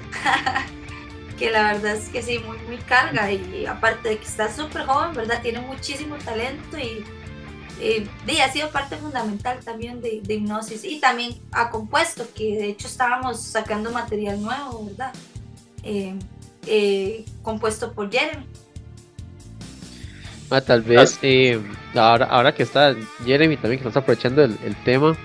que 1.40 1.50
la 1.50 1.74
verdad 1.74 1.96
es 1.96 2.10
que 2.10 2.22
sí, 2.22 2.38
muy, 2.38 2.60
muy 2.68 2.78
carga 2.78 3.32
y 3.32 3.66
aparte 3.66 4.10
de 4.10 4.18
que 4.20 4.26
está 4.26 4.54
súper 4.54 4.86
joven, 4.86 5.16
¿verdad? 5.16 5.42
Tiene 5.42 5.60
muchísimo 5.60 6.18
talento 6.18 6.78
y 6.78 7.04
eh, 7.80 8.08
ha 8.44 8.52
sido 8.52 8.70
parte 8.70 8.98
fundamental 8.98 9.60
también 9.64 10.02
de, 10.02 10.22
hipnosis 10.28 10.84
y 10.84 11.00
también 11.00 11.40
ha 11.52 11.70
compuesto, 11.70 12.28
que 12.36 12.58
de 12.58 12.68
hecho 12.70 12.88
estábamos 12.88 13.42
sacando 13.42 13.92
material 13.92 14.42
nuevo, 14.42 14.86
¿verdad? 14.86 15.14
Eh, 15.84 16.16
eh, 16.68 17.26
compuesto 17.42 17.92
por 17.94 18.12
Jeremy. 18.12 18.46
Ah, 20.50 20.62
tal 20.62 20.82
vez 20.82 21.18
eh, 21.22 21.62
ahora, 21.96 22.26
ahora 22.26 22.54
que 22.54 22.64
está 22.64 22.94
Jeremy 23.26 23.56
también, 23.56 23.82
que 23.82 23.88
está 23.88 24.02
aprovechando 24.02 24.44
el, 24.44 24.76
tema, 24.84 25.18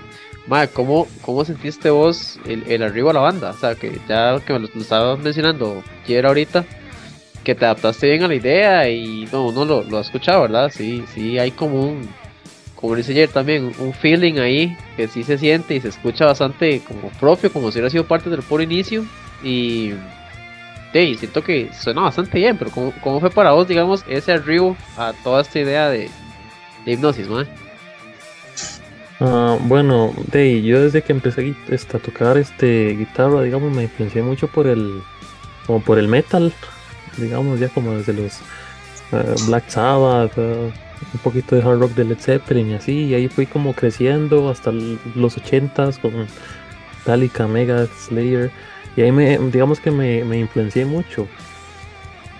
¿cómo, 0.73 1.05
¿cómo 1.21 1.43
sentiste 1.43 1.89
vos 1.89 2.39
el, 2.45 2.63
el, 2.65 2.81
arribo 2.81 3.09
a 3.09 3.13
la 3.13 3.19
banda? 3.19 3.49
O 3.51 3.57
sea, 3.57 3.75
que 3.75 3.99
ya 4.07 4.39
que 4.39 4.53
me 4.53 4.59
lo, 4.59 4.67
estabas 4.67 5.19
mencionando, 5.19 5.83
quiero 6.05 6.29
ahorita, 6.29 6.65
que 7.43 7.55
te 7.55 7.65
adaptaste 7.65 8.07
bien 8.07 8.23
a 8.23 8.29
la 8.29 8.35
idea 8.35 8.89
y 8.89 9.27
no, 9.31 9.47
uno 9.47 9.65
lo, 9.65 9.83
lo 9.83 9.97
ha 9.97 10.01
escuchado, 10.01 10.43
¿verdad? 10.43 10.71
Sí, 10.73 11.03
sí, 11.13 11.37
hay 11.37 11.51
como 11.51 11.83
un, 11.83 12.09
como 12.79 12.95
dice 12.95 13.11
ayer 13.11 13.29
también, 13.29 13.73
un 13.79 13.91
feeling 13.91 14.37
ahí 14.37 14.77
que 14.95 15.07
sí 15.07 15.23
se 15.23 15.37
siente 15.37 15.75
y 15.75 15.81
se 15.81 15.89
escucha 15.89 16.25
bastante 16.25 16.79
como 16.81 17.09
propio, 17.19 17.51
como 17.51 17.71
si 17.71 17.79
hubiera 17.79 17.89
sido 17.89 18.05
parte 18.05 18.29
del 18.29 18.43
puro 18.43 18.61
inicio. 18.61 19.03
Y 19.43 19.93
sí, 20.93 21.15
siento 21.15 21.43
que 21.43 21.71
suena 21.73 22.01
bastante 22.01 22.37
bien, 22.37 22.55
pero 22.55 22.71
¿cómo, 23.01 23.19
fue 23.19 23.31
para 23.31 23.51
vos, 23.51 23.67
digamos, 23.67 24.05
ese 24.07 24.31
arribo 24.31 24.77
a 24.95 25.13
toda 25.23 25.41
esta 25.41 25.59
idea 25.59 25.89
de, 25.89 26.09
hipnosis, 26.85 27.27
¿no? 27.27 27.43
Ah, 29.19 29.57
bueno, 29.61 30.13
de, 30.31 30.61
yo 30.61 30.79
desde 30.79 31.01
que 31.01 31.13
empecé 31.13 31.55
a 31.71 31.97
tocar 31.97 32.37
este 32.37 32.95
guitarra, 32.95 33.41
digamos, 33.41 33.75
me 33.75 33.83
influencié 33.83 34.21
mucho 34.21 34.47
por 34.47 34.67
el, 34.67 35.01
como 35.65 35.81
por 35.81 35.97
el 35.97 36.07
metal, 36.07 36.53
digamos, 37.17 37.59
ya 37.59 37.69
como 37.69 37.93
desde 37.93 38.13
los 38.13 38.33
eh, 39.13 39.35
Black 39.47 39.67
Sabbath, 39.67 40.33
eh, 40.37 40.71
un 41.13 41.19
poquito 41.19 41.55
de 41.55 41.61
hard 41.61 41.79
rock 41.79 41.91
de 41.91 42.05
Led 42.05 42.19
Zeppelin 42.19 42.71
y 42.71 42.73
así, 42.75 43.05
y 43.05 43.13
ahí 43.13 43.27
fui 43.27 43.45
como 43.45 43.73
creciendo 43.73 44.49
hasta 44.49 44.71
los 44.71 45.37
80s 45.37 45.99
con 45.99 46.13
Metallica, 46.99 47.47
Mega, 47.47 47.87
Slayer, 48.07 48.51
y 48.95 49.01
ahí 49.01 49.11
me, 49.11 49.37
digamos 49.37 49.79
que 49.79 49.91
me, 49.91 50.23
me 50.23 50.39
influencié 50.39 50.85
mucho. 50.85 51.27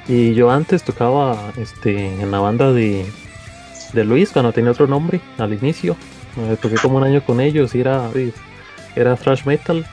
Y 0.07 0.33
yo 0.33 0.49
antes 0.49 0.83
tocaba 0.83 1.51
este, 1.57 2.21
en 2.21 2.31
la 2.31 2.39
banda 2.39 2.71
de, 2.71 3.05
de 3.93 4.03
Luis, 4.05 4.31
cuando 4.31 4.53
tenía 4.53 4.71
otro 4.71 4.87
nombre, 4.87 5.19
al 5.37 5.53
inicio. 5.53 5.95
Eh, 6.37 6.57
toqué 6.61 6.75
como 6.75 6.97
un 6.97 7.03
año 7.03 7.23
con 7.25 7.41
ellos 7.41 7.75
y 7.75 7.81
era, 7.81 8.09
era 8.95 9.15
thrash 9.15 9.45
metal. 9.45 9.85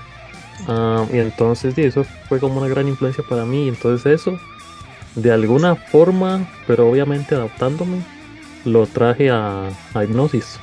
Ah, 0.69 1.05
y 1.13 1.19
entonces 1.19 1.77
eso 1.79 2.05
fue 2.29 2.39
como 2.39 2.61
una 2.61 2.69
gran 2.69 2.87
influencia 2.87 3.25
para 3.29 3.45
mí. 3.45 3.69
Entonces 3.69 4.21
eso, 4.21 4.39
de 5.17 5.33
alguna 5.33 5.75
forma, 5.75 6.47
pero 6.67 6.89
obviamente 6.89 7.35
adaptándome, 7.35 7.99
lo 8.65 8.87
traje 8.87 9.31
a, 9.31 9.69
a 9.95 10.05
hipnosis. 10.05 10.61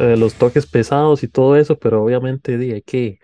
Eh, 0.00 0.16
los 0.16 0.36
toques 0.36 0.66
pesados 0.66 1.22
y 1.24 1.28
todo 1.28 1.56
eso, 1.56 1.78
pero 1.78 2.02
obviamente 2.04 2.54
hay, 2.74 2.82
que, 2.82 3.18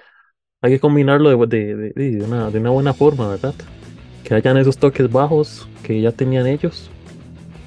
hay 0.63 0.73
que 0.73 0.81
combinarlo 0.81 1.47
de, 1.47 1.77
de, 1.95 2.25
una, 2.25 2.51
de 2.51 2.61
una 2.61 2.71
buena 2.71 2.95
forma, 2.95 3.29
¿verdad? 3.31 3.55
Que 4.25 4.35
hayan 4.35 4.59
esos 4.59 4.79
toques 4.79 5.11
bajos 5.11 5.69
que 5.83 6.01
ya 6.01 6.13
tenían 6.13 6.47
ellos, 6.47 6.93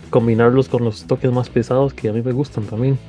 combinarlos 0.10 0.70
con 0.70 0.84
los 0.86 1.08
toques 1.08 1.32
más 1.32 1.50
pesados 1.50 1.94
que 1.94 2.10
a 2.10 2.14
mí 2.14 2.22
me 2.24 2.34
gustan 2.34 2.66
también. 2.68 3.00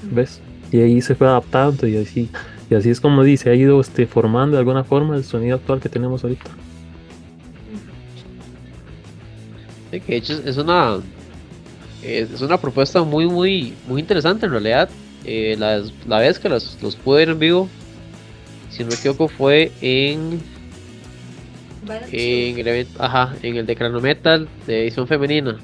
¿Ves? 0.00 0.42
Y 0.70 0.80
ahí 0.80 1.00
se 1.02 1.14
fue 1.16 1.26
adaptando 1.28 1.86
y 1.88 1.96
así, 1.96 2.30
y 2.70 2.74
así 2.74 2.90
es 2.90 3.00
como 3.00 3.22
dice, 3.22 3.50
ha 3.50 3.54
ido 3.54 3.80
este, 3.80 4.06
formando 4.06 4.56
de 4.56 4.60
alguna 4.60 4.84
forma 4.84 5.16
el 5.16 5.24
sonido 5.24 5.56
actual 5.56 5.80
que 5.80 5.88
tenemos 5.88 6.24
ahorita. 6.24 6.60
que 9.90 10.00
de 10.12 10.16
hecho 10.16 10.34
es 10.44 10.56
una 10.56 11.00
es 12.04 12.40
una 12.42 12.58
propuesta 12.58 13.02
muy, 13.02 13.26
muy, 13.26 13.74
muy 13.88 14.00
interesante 14.00 14.46
en 14.46 14.52
realidad. 14.52 14.88
Eh, 15.24 15.56
la, 15.58 16.18
vez 16.18 16.38
que 16.38 16.48
los, 16.48 16.76
los 16.82 16.96
pude 16.96 17.20
ver 17.20 17.30
en 17.30 17.38
vivo, 17.38 17.68
si 18.70 18.82
no 18.82 18.90
me 18.90 18.94
equivoco, 18.94 19.28
fue 19.28 19.72
en. 19.80 20.40
En 22.12 22.58
el 22.58 22.66
evento, 22.66 23.02
ajá, 23.02 23.34
en 23.42 23.56
el 23.56 23.66
de 23.66 24.00
Metal 24.00 24.48
de 24.66 24.82
edición 24.84 25.06
femenina. 25.06 25.58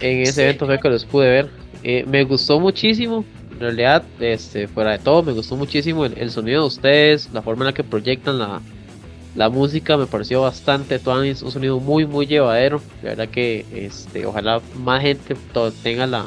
En 0.00 0.22
ese 0.22 0.42
evento 0.42 0.66
fue 0.66 0.80
que 0.80 0.88
los 0.88 1.04
pude 1.04 1.28
ver. 1.28 1.50
Eh, 1.84 2.04
me 2.08 2.24
gustó 2.24 2.58
muchísimo. 2.58 3.24
En 3.52 3.60
realidad, 3.60 4.02
este, 4.18 4.66
fuera 4.66 4.92
de 4.92 4.98
todo, 4.98 5.22
me 5.22 5.32
gustó 5.32 5.54
muchísimo 5.56 6.04
el 6.04 6.30
sonido 6.32 6.62
de 6.62 6.66
ustedes, 6.66 7.30
la 7.32 7.42
forma 7.42 7.62
en 7.62 7.66
la 7.66 7.72
que 7.72 7.84
proyectan 7.84 8.40
la, 8.40 8.60
la 9.34 9.48
música 9.48 9.96
me 9.96 10.06
pareció 10.06 10.42
bastante 10.42 11.00
es 11.24 11.42
un 11.42 11.50
sonido 11.50 11.80
muy 11.80 12.06
muy 12.06 12.26
llevadero. 12.26 12.80
La 13.02 13.10
verdad 13.10 13.28
que 13.28 13.64
este, 13.74 14.26
ojalá 14.26 14.60
más 14.76 15.02
gente 15.02 15.36
tenga 15.82 16.06
la, 16.06 16.26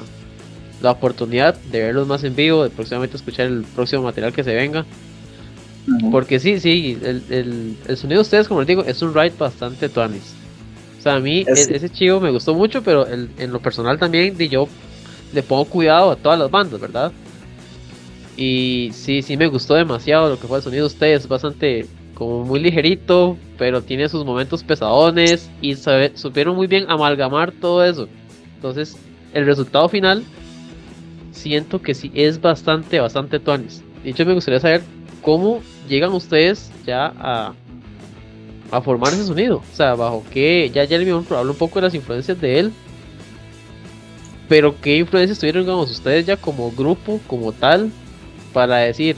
la 0.82 0.92
oportunidad 0.92 1.56
de 1.56 1.84
verlos 1.84 2.08
más 2.08 2.24
en 2.24 2.36
vivo, 2.36 2.64
de 2.64 2.70
próximamente 2.70 3.18
escuchar 3.18 3.48
el 3.48 3.64
próximo 3.76 4.04
material 4.04 4.34
que 4.34 4.44
se 4.44 4.56
venga. 4.56 4.86
Porque 6.12 6.40
sí, 6.40 6.60
sí, 6.60 6.98
el, 7.04 7.78
el, 7.88 7.98
sonido 7.98 8.18
de 8.18 8.24
ustedes, 8.24 8.48
como 8.48 8.62
les 8.62 8.68
digo, 8.68 8.84
es 8.84 9.04
un 9.04 9.14
ride 9.14 9.34
bastante 9.38 9.88
tuanis. 9.88 10.34
O 10.98 11.02
sea, 11.04 11.16
a 11.16 11.20
mí 11.20 11.46
e, 11.48 11.52
ese 11.52 11.90
chivo 11.92 12.20
me 12.20 12.32
gustó 12.32 12.56
mucho, 12.56 12.82
pero 12.82 13.06
en 13.08 13.52
lo 13.52 13.60
personal 13.60 14.00
también 14.00 14.36
de 14.36 14.50
yo 14.50 14.68
le 15.32 15.44
pongo 15.44 15.66
cuidado 15.66 16.10
a 16.10 16.16
todas 16.16 16.40
las 16.40 16.50
bandas, 16.50 16.80
¿verdad? 16.80 17.12
Y 18.36 18.90
sí, 18.94 19.22
sí 19.22 19.38
me 19.38 19.46
gustó 19.46 19.76
demasiado 19.76 20.30
lo 20.30 20.40
que 20.40 20.48
fue 20.48 20.58
el 20.58 20.64
sonido 20.64 20.84
de 20.84 20.94
ustedes, 20.94 21.28
bastante 21.28 21.86
como 22.16 22.46
muy 22.46 22.60
ligerito, 22.60 23.38
pero 23.58 23.84
tiene 23.84 24.10
sus 24.10 24.26
momentos 24.26 24.64
pesadones 24.64 25.50
y 25.62 25.76
supieron 25.76 26.56
muy 26.56 26.66
bien 26.66 26.86
amalgamar 26.90 27.52
todo 27.52 27.84
eso. 27.84 28.08
Entonces, 28.56 28.98
el 29.34 29.46
resultado 29.46 29.88
final 29.90 30.24
siento 31.32 31.82
que 31.82 31.94
sí 31.94 32.12
es 32.16 32.42
bastante, 32.42 33.00
bastante 33.00 33.40
tuanis. 33.40 33.84
De 34.04 34.10
hecho, 34.10 34.26
me 34.26 34.34
gustaría 34.34 34.60
saber 34.60 34.82
cómo 35.22 35.62
llegan 35.88 36.14
ustedes 36.14 36.72
ya 36.86 37.14
a, 37.18 37.54
a 38.72 38.82
formar 38.82 39.14
ese 39.14 39.26
sonido. 39.26 39.58
O 39.58 39.76
sea, 39.76 39.96
bajo 39.96 40.24
qué, 40.32 40.72
ya 40.74 40.88
Jeremy 40.88 41.12
habla 41.12 41.52
un 41.52 41.58
poco 41.58 41.80
de 41.80 41.88
las 41.88 41.94
influencias 41.94 42.40
de 42.40 42.60
él. 42.60 42.74
Pero 44.48 44.80
qué 44.80 44.98
influencias 44.98 45.40
tuvieron, 45.40 45.64
digamos, 45.64 45.92
ustedes 45.92 46.26
ya 46.26 46.38
como 46.38 46.72
grupo, 46.72 47.20
como 47.28 47.52
tal, 47.52 47.92
para 48.54 48.78
decir, 48.78 49.18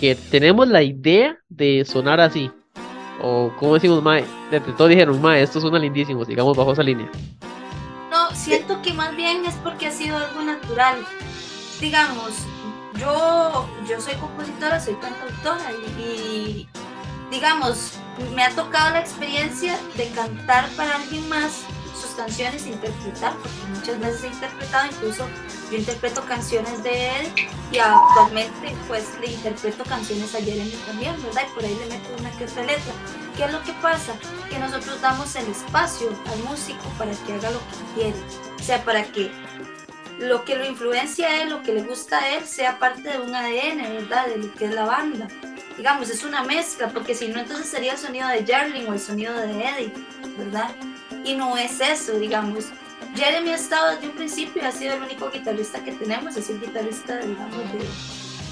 que 0.00 0.14
tenemos 0.14 0.66
la 0.66 0.82
idea 0.82 1.38
de 1.50 1.84
sonar 1.84 2.20
así. 2.20 2.50
O 3.22 3.52
como 3.58 3.74
decimos, 3.74 4.02
Mae, 4.02 4.24
de 4.50 4.60
todos 4.60 4.88
dijeron, 4.88 5.20
Mae, 5.20 5.42
esto 5.42 5.60
suena 5.60 5.78
lindísimo, 5.78 6.24
sigamos 6.24 6.56
bajo 6.56 6.72
esa 6.72 6.82
línea. 6.82 7.10
No, 8.10 8.34
siento 8.34 8.80
que 8.80 8.94
más 8.94 9.14
bien 9.14 9.44
es 9.44 9.54
porque 9.56 9.88
ha 9.88 9.92
sido 9.92 10.16
algo 10.16 10.40
natural. 10.42 10.96
Digamos, 11.80 12.46
yo, 12.98 13.68
yo 13.86 14.00
soy 14.00 14.14
compositora, 14.14 14.80
soy 14.80 14.94
cantautora 14.94 15.70
y, 15.98 16.66
digamos, 17.30 17.98
me 18.34 18.42
ha 18.42 18.50
tocado 18.50 18.94
la 18.94 19.00
experiencia 19.00 19.78
de 19.98 20.08
cantar 20.08 20.66
para 20.76 20.96
alguien 20.96 21.28
más 21.28 21.62
canciones 22.20 22.66
interpretar, 22.66 23.32
porque 23.36 23.66
muchas 23.74 23.98
veces 23.98 24.24
he 24.24 24.26
interpretado, 24.26 24.86
incluso 24.86 25.26
yo 25.70 25.78
interpreto 25.78 26.22
canciones 26.26 26.82
de 26.82 27.08
él 27.16 27.32
y 27.72 27.78
actualmente 27.78 28.76
pues 28.88 29.08
le 29.20 29.28
interpreto 29.28 29.84
canciones 29.84 30.34
a 30.34 30.40
Jeremy 30.40 30.76
también, 30.86 31.22
¿verdad? 31.22 31.42
Y 31.48 31.54
por 31.54 31.64
ahí 31.64 31.74
le 31.74 31.86
meto 31.86 32.08
una 32.18 32.30
que 32.32 32.44
otra 32.44 32.62
letra. 32.64 32.92
¿Qué 33.36 33.44
es 33.44 33.52
lo 33.52 33.62
que 33.62 33.72
pasa? 33.74 34.12
Que 34.50 34.58
nosotros 34.58 35.00
damos 35.00 35.34
el 35.36 35.46
espacio 35.46 36.08
al 36.30 36.38
músico 36.44 36.84
para 36.98 37.12
que 37.12 37.32
haga 37.32 37.50
lo 37.50 37.58
que 37.58 37.94
quiere, 37.94 38.18
o 38.58 38.62
sea, 38.62 38.84
para 38.84 39.04
que 39.04 39.30
lo 40.18 40.44
que 40.44 40.56
lo 40.56 40.66
influencia 40.66 41.28
a 41.28 41.42
él, 41.42 41.48
lo 41.48 41.62
que 41.62 41.72
le 41.72 41.82
gusta 41.82 42.18
a 42.18 42.36
él, 42.36 42.44
sea 42.44 42.78
parte 42.78 43.02
de 43.02 43.18
un 43.18 43.34
ADN, 43.34 43.82
¿verdad? 43.94 44.26
De 44.26 44.36
lo 44.36 44.54
que 44.54 44.66
es 44.66 44.74
la 44.74 44.84
banda. 44.84 45.28
Digamos, 45.78 46.10
es 46.10 46.24
una 46.24 46.44
mezcla, 46.44 46.88
porque 46.88 47.14
si 47.14 47.28
no, 47.28 47.40
entonces 47.40 47.66
sería 47.66 47.92
el 47.92 47.98
sonido 47.98 48.28
de 48.28 48.44
Jarling 48.44 48.86
o 48.88 48.92
el 48.92 49.00
sonido 49.00 49.34
de 49.34 49.64
Eddie, 49.64 49.94
¿verdad? 50.36 50.70
Y 51.24 51.34
no 51.34 51.56
es 51.56 51.80
eso, 51.80 52.18
digamos. 52.18 52.66
Jeremy 53.14 53.50
ha 53.50 53.56
estado 53.56 53.94
desde 53.94 54.08
un 54.08 54.14
principio 54.14 54.62
y 54.62 54.66
ha 54.66 54.72
sido 54.72 54.94
el 54.94 55.02
único 55.02 55.30
guitarrista 55.30 55.82
que 55.82 55.92
tenemos, 55.92 56.36
es 56.36 56.48
el 56.50 56.60
guitarrista, 56.60 57.18
digamos, 57.18 57.72
de... 57.72 57.80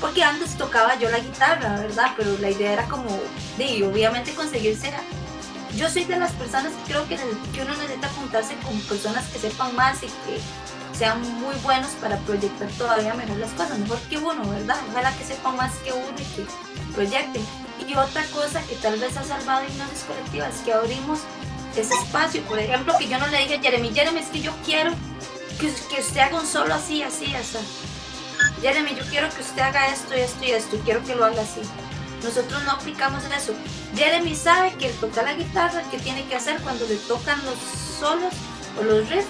Porque 0.00 0.22
antes 0.22 0.56
tocaba 0.56 0.96
yo 0.98 1.10
la 1.10 1.18
guitarra, 1.18 1.76
¿verdad? 1.80 2.12
Pero 2.16 2.36
la 2.38 2.50
idea 2.50 2.72
era 2.72 2.88
como, 2.88 3.08
de, 3.56 3.84
obviamente 3.84 4.32
conseguirse... 4.32 4.92
Yo 5.76 5.88
soy 5.88 6.04
de 6.04 6.18
las 6.18 6.32
personas 6.32 6.72
que 6.72 6.92
creo 6.92 7.06
que, 7.06 7.16
que 7.16 7.62
uno 7.62 7.76
necesita 7.76 8.08
juntarse 8.08 8.56
con 8.64 8.80
personas 8.80 9.28
que 9.28 9.38
sepan 9.38 9.76
más 9.76 10.02
y 10.02 10.06
que 10.06 10.40
sean 10.98 11.20
muy 11.40 11.54
buenos 11.62 11.90
para 12.00 12.16
proyectar 12.18 12.68
todavía 12.70 13.14
mejor 13.14 13.36
las 13.36 13.52
cosas, 13.52 13.78
mejor 13.78 14.00
que 14.10 14.18
uno, 14.18 14.48
¿verdad? 14.50 14.76
Ojalá 14.90 15.16
que 15.16 15.24
sepan 15.24 15.56
más 15.56 15.72
que 15.76 15.92
uno 15.92 16.14
y 16.18 16.34
que 16.34 16.46
proyecten. 16.94 17.42
Y 17.86 17.94
otra 17.94 18.24
cosa 18.34 18.60
que 18.62 18.74
tal 18.76 18.98
vez 18.98 19.16
ha 19.16 19.22
salvado 19.22 19.64
Hipnosis 19.66 20.04
Colectiva 20.04 20.48
es 20.48 20.56
que 20.62 20.72
abrimos 20.72 21.20
ese 21.80 21.94
espacio. 21.94 22.42
Por 22.42 22.58
ejemplo, 22.58 22.94
que 22.98 23.08
yo 23.08 23.18
no 23.18 23.26
le 23.28 23.38
dije 23.38 23.56
a 23.56 23.60
Jeremy, 23.60 23.90
Jeremy, 23.94 24.20
es 24.20 24.26
que 24.26 24.40
yo 24.40 24.52
quiero 24.64 24.92
que, 25.60 25.66
usted 25.66 26.20
haga 26.20 26.40
un 26.40 26.46
solo 26.46 26.74
así, 26.74 27.02
así, 27.02 27.34
así. 27.34 27.58
Jeremy, 28.62 28.94
yo 28.94 29.04
quiero 29.10 29.28
que 29.30 29.40
usted 29.40 29.60
haga 29.60 29.88
esto 29.88 30.14
esto 30.14 30.44
y 30.44 30.50
esto 30.50 30.76
y 30.76 30.78
quiero 30.80 31.04
que 31.04 31.14
lo 31.14 31.24
haga 31.24 31.42
así. 31.42 31.60
Nosotros 32.22 32.62
no 32.64 32.72
aplicamos 32.72 33.24
eso. 33.24 33.54
Jeremy 33.94 34.34
sabe 34.34 34.74
que 34.74 34.86
él 34.88 34.94
toca 35.00 35.22
la 35.22 35.34
guitarra, 35.34 35.82
que 35.90 35.98
tiene 35.98 36.24
que 36.26 36.36
hacer 36.36 36.60
cuando 36.60 36.86
le 36.86 36.96
tocan 36.96 37.44
los 37.44 37.56
solos 37.98 38.34
o 38.78 38.82
los 38.82 39.08
riffs 39.08 39.26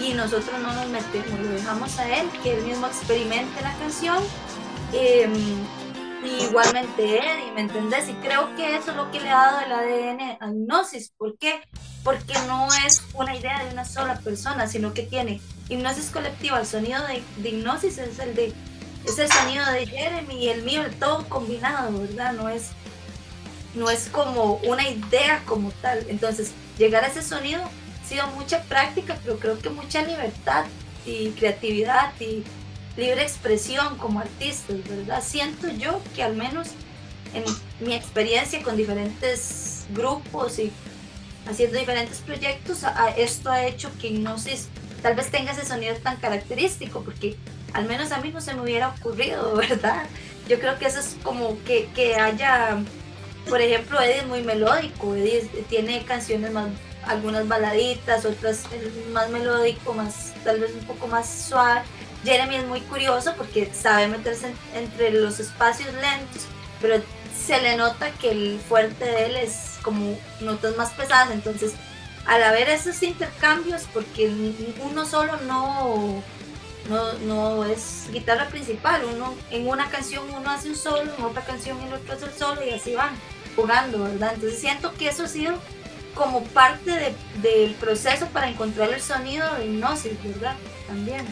y 0.00 0.14
nosotros 0.14 0.58
no 0.60 0.72
nos 0.72 0.88
metemos, 0.88 1.38
lo 1.40 1.48
dejamos 1.50 1.98
a 1.98 2.08
él, 2.16 2.28
que 2.42 2.54
él 2.56 2.64
mismo 2.64 2.86
experimente 2.86 3.60
la 3.60 3.74
canción. 3.74 4.18
Igualmente 6.24 7.18
Eddie, 7.18 7.52
¿me 7.52 7.62
entendés? 7.62 8.08
Y 8.08 8.14
creo 8.14 8.54
que 8.54 8.76
eso 8.76 8.92
es 8.92 8.96
lo 8.96 9.10
que 9.10 9.20
le 9.20 9.30
ha 9.30 9.36
dado 9.36 9.60
el 9.60 9.72
ADN 9.72 10.20
a 10.40 10.48
Hipnosis. 10.48 11.12
¿Por 11.16 11.36
qué? 11.38 11.60
Porque 12.04 12.34
no 12.46 12.68
es 12.86 13.02
una 13.14 13.36
idea 13.36 13.64
de 13.64 13.72
una 13.72 13.84
sola 13.84 14.16
persona, 14.20 14.66
sino 14.68 14.94
que 14.94 15.02
tiene 15.02 15.40
hipnosis 15.68 16.10
colectiva. 16.10 16.60
El 16.60 16.66
sonido 16.66 17.00
de, 17.06 17.48
hipnosis 17.48 17.98
es 17.98 18.18
el 18.18 18.34
de 18.34 18.52
es 19.04 19.18
el 19.18 19.28
sonido 19.32 19.64
de 19.72 19.84
Jeremy 19.84 20.44
y 20.44 20.48
el 20.48 20.62
mío, 20.62 20.82
el 20.82 20.94
todo 20.94 21.28
combinado, 21.28 21.98
¿verdad? 21.98 22.34
No 22.34 22.48
es, 22.48 22.68
no 23.74 23.90
es 23.90 24.08
como 24.08 24.54
una 24.64 24.88
idea 24.88 25.42
como 25.44 25.72
tal. 25.82 26.06
Entonces, 26.08 26.52
llegar 26.78 27.02
a 27.02 27.08
ese 27.08 27.22
sonido 27.22 27.62
ha 27.64 28.08
sido 28.08 28.26
mucha 28.28 28.62
práctica, 28.62 29.18
pero 29.24 29.38
creo 29.40 29.58
que 29.58 29.70
mucha 29.70 30.02
libertad 30.02 30.66
y 31.04 31.30
creatividad 31.30 32.12
y 32.20 32.44
libre 32.96 33.22
expresión 33.22 33.96
como 33.98 34.20
artistas, 34.20 34.76
¿verdad? 34.88 35.22
Siento 35.22 35.68
yo 35.68 36.00
que 36.14 36.22
al 36.22 36.36
menos 36.36 36.68
en 37.34 37.44
mi 37.80 37.94
experiencia 37.94 38.62
con 38.62 38.76
diferentes 38.76 39.86
grupos 39.90 40.58
y 40.58 40.70
haciendo 41.48 41.78
diferentes 41.78 42.18
proyectos, 42.18 42.84
esto 43.16 43.50
ha 43.50 43.64
hecho 43.64 43.90
que 44.00 44.08
Hipnosis 44.08 44.68
tal 45.02 45.14
vez 45.14 45.30
tenga 45.30 45.52
ese 45.52 45.64
sonido 45.64 45.94
tan 45.96 46.16
característico, 46.16 47.02
porque 47.02 47.36
al 47.72 47.86
menos 47.86 48.12
a 48.12 48.20
mí 48.20 48.30
no 48.30 48.40
se 48.40 48.54
me 48.54 48.62
hubiera 48.62 48.88
ocurrido, 48.88 49.54
¿verdad? 49.56 50.04
Yo 50.48 50.58
creo 50.58 50.78
que 50.78 50.86
eso 50.86 51.00
es 51.00 51.16
como 51.22 51.56
que, 51.64 51.88
que 51.94 52.16
haya, 52.16 52.78
por 53.48 53.60
ejemplo, 53.60 54.00
Eddie 54.00 54.18
es 54.18 54.26
muy 54.26 54.42
melódico, 54.42 55.14
Eddie 55.14 55.48
tiene 55.68 56.04
canciones 56.04 56.52
más, 56.52 56.68
algunas 57.06 57.48
baladitas, 57.48 58.24
otras 58.24 58.64
más 59.12 59.30
melódico, 59.30 59.94
más, 59.94 60.32
tal 60.44 60.60
vez 60.60 60.72
un 60.72 60.86
poco 60.86 61.08
más 61.08 61.28
suave. 61.48 61.82
Jeremy 62.24 62.56
es 62.56 62.66
muy 62.66 62.80
curioso 62.82 63.34
porque 63.36 63.72
sabe 63.74 64.08
meterse 64.08 64.52
entre 64.74 65.10
los 65.10 65.40
espacios 65.40 65.92
lentos, 65.94 66.46
pero 66.80 67.02
se 67.36 67.60
le 67.60 67.76
nota 67.76 68.10
que 68.12 68.30
el 68.30 68.60
fuerte 68.60 69.04
de 69.04 69.26
él 69.26 69.36
es 69.36 69.78
como 69.82 70.16
notas 70.40 70.76
más 70.76 70.90
pesadas, 70.92 71.30
entonces 71.32 71.72
al 72.26 72.42
haber 72.44 72.68
esos 72.68 73.02
intercambios, 73.02 73.82
porque 73.92 74.32
uno 74.80 75.04
solo 75.04 75.36
no, 75.48 76.22
no, 76.88 77.12
no 77.24 77.64
es 77.64 78.08
guitarra 78.12 78.48
principal, 78.48 79.04
uno 79.04 79.34
en 79.50 79.66
una 79.66 79.90
canción 79.90 80.24
uno 80.32 80.50
hace 80.50 80.68
un 80.68 80.76
solo, 80.76 81.12
en 81.16 81.24
otra 81.24 81.44
canción 81.44 81.80
el 81.80 81.92
otro 81.92 82.14
hace 82.14 82.26
el 82.26 82.32
solo 82.32 82.64
y 82.64 82.70
así 82.70 82.94
van 82.94 83.14
jugando, 83.56 84.04
¿verdad? 84.04 84.34
Entonces 84.34 84.60
siento 84.60 84.94
que 84.94 85.08
eso 85.08 85.24
ha 85.24 85.28
sido 85.28 85.54
como 86.14 86.44
parte 86.44 87.14
del 87.42 87.74
proceso 87.74 88.26
para 88.28 88.48
encontrar 88.48 88.92
el 88.92 89.00
sonido 89.00 89.52
de 89.56 89.66
hipnosis, 89.66 90.12
¿verdad? 90.22 90.56
También. 90.86 91.26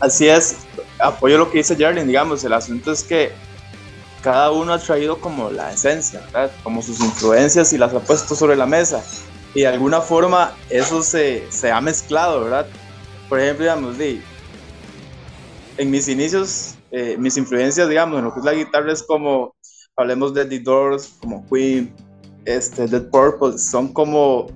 Así 0.00 0.28
es, 0.28 0.56
apoyo 0.98 1.38
lo 1.38 1.50
que 1.50 1.58
dice 1.58 1.76
Jarlin, 1.76 2.06
digamos, 2.06 2.42
el 2.44 2.52
asunto 2.52 2.92
es 2.92 3.04
que 3.04 3.32
cada 4.22 4.50
uno 4.50 4.72
ha 4.72 4.78
traído 4.78 5.20
como 5.20 5.50
la 5.50 5.72
esencia. 5.72 6.22
Como 6.62 6.82
sus 6.82 7.00
influencias 7.00 7.72
y 7.72 7.78
las 7.78 7.92
ha 7.94 8.00
puesto 8.00 8.34
sobre 8.34 8.56
la 8.56 8.66
mesa. 8.66 9.02
Y 9.54 9.60
de 9.60 9.68
alguna 9.68 10.00
forma 10.00 10.54
eso 10.68 11.02
se, 11.02 11.46
se 11.50 11.70
ha 11.70 11.80
mezclado, 11.80 12.44
¿verdad? 12.44 12.66
Por 13.28 13.40
ejemplo, 13.40 13.64
digamos, 13.64 13.96
en 15.76 15.90
mis 15.90 16.08
inicios, 16.08 16.74
eh, 16.90 17.16
mis 17.18 17.36
influencias, 17.36 17.88
digamos, 17.88 18.18
en 18.18 18.24
lo 18.24 18.34
que 18.34 18.40
es 18.40 18.44
la 18.44 18.54
guitarra 18.54 18.92
es 18.92 19.02
como, 19.02 19.54
hablemos 19.96 20.34
de 20.34 20.44
The 20.44 20.60
Doors, 20.60 21.14
como 21.20 21.46
Queen, 21.48 21.94
este, 22.44 22.86
Dead 22.86 23.08
Purple, 23.10 23.58
son 23.58 23.92
como, 23.92 24.48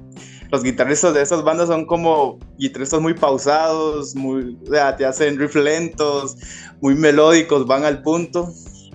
los 0.50 0.62
guitarristas 0.62 1.14
de 1.14 1.22
esas 1.22 1.42
bandas 1.42 1.68
son 1.68 1.86
como 1.86 2.38
guitarristas 2.58 3.00
muy 3.00 3.14
pausados, 3.14 4.14
muy, 4.14 4.56
o 4.66 4.70
sea, 4.70 4.96
te 4.96 5.04
hacen 5.04 5.38
riff 5.38 5.54
lentos, 5.56 6.36
muy 6.80 6.94
melódicos, 6.94 7.66
van 7.66 7.84
al 7.84 8.02
punto 8.02 8.52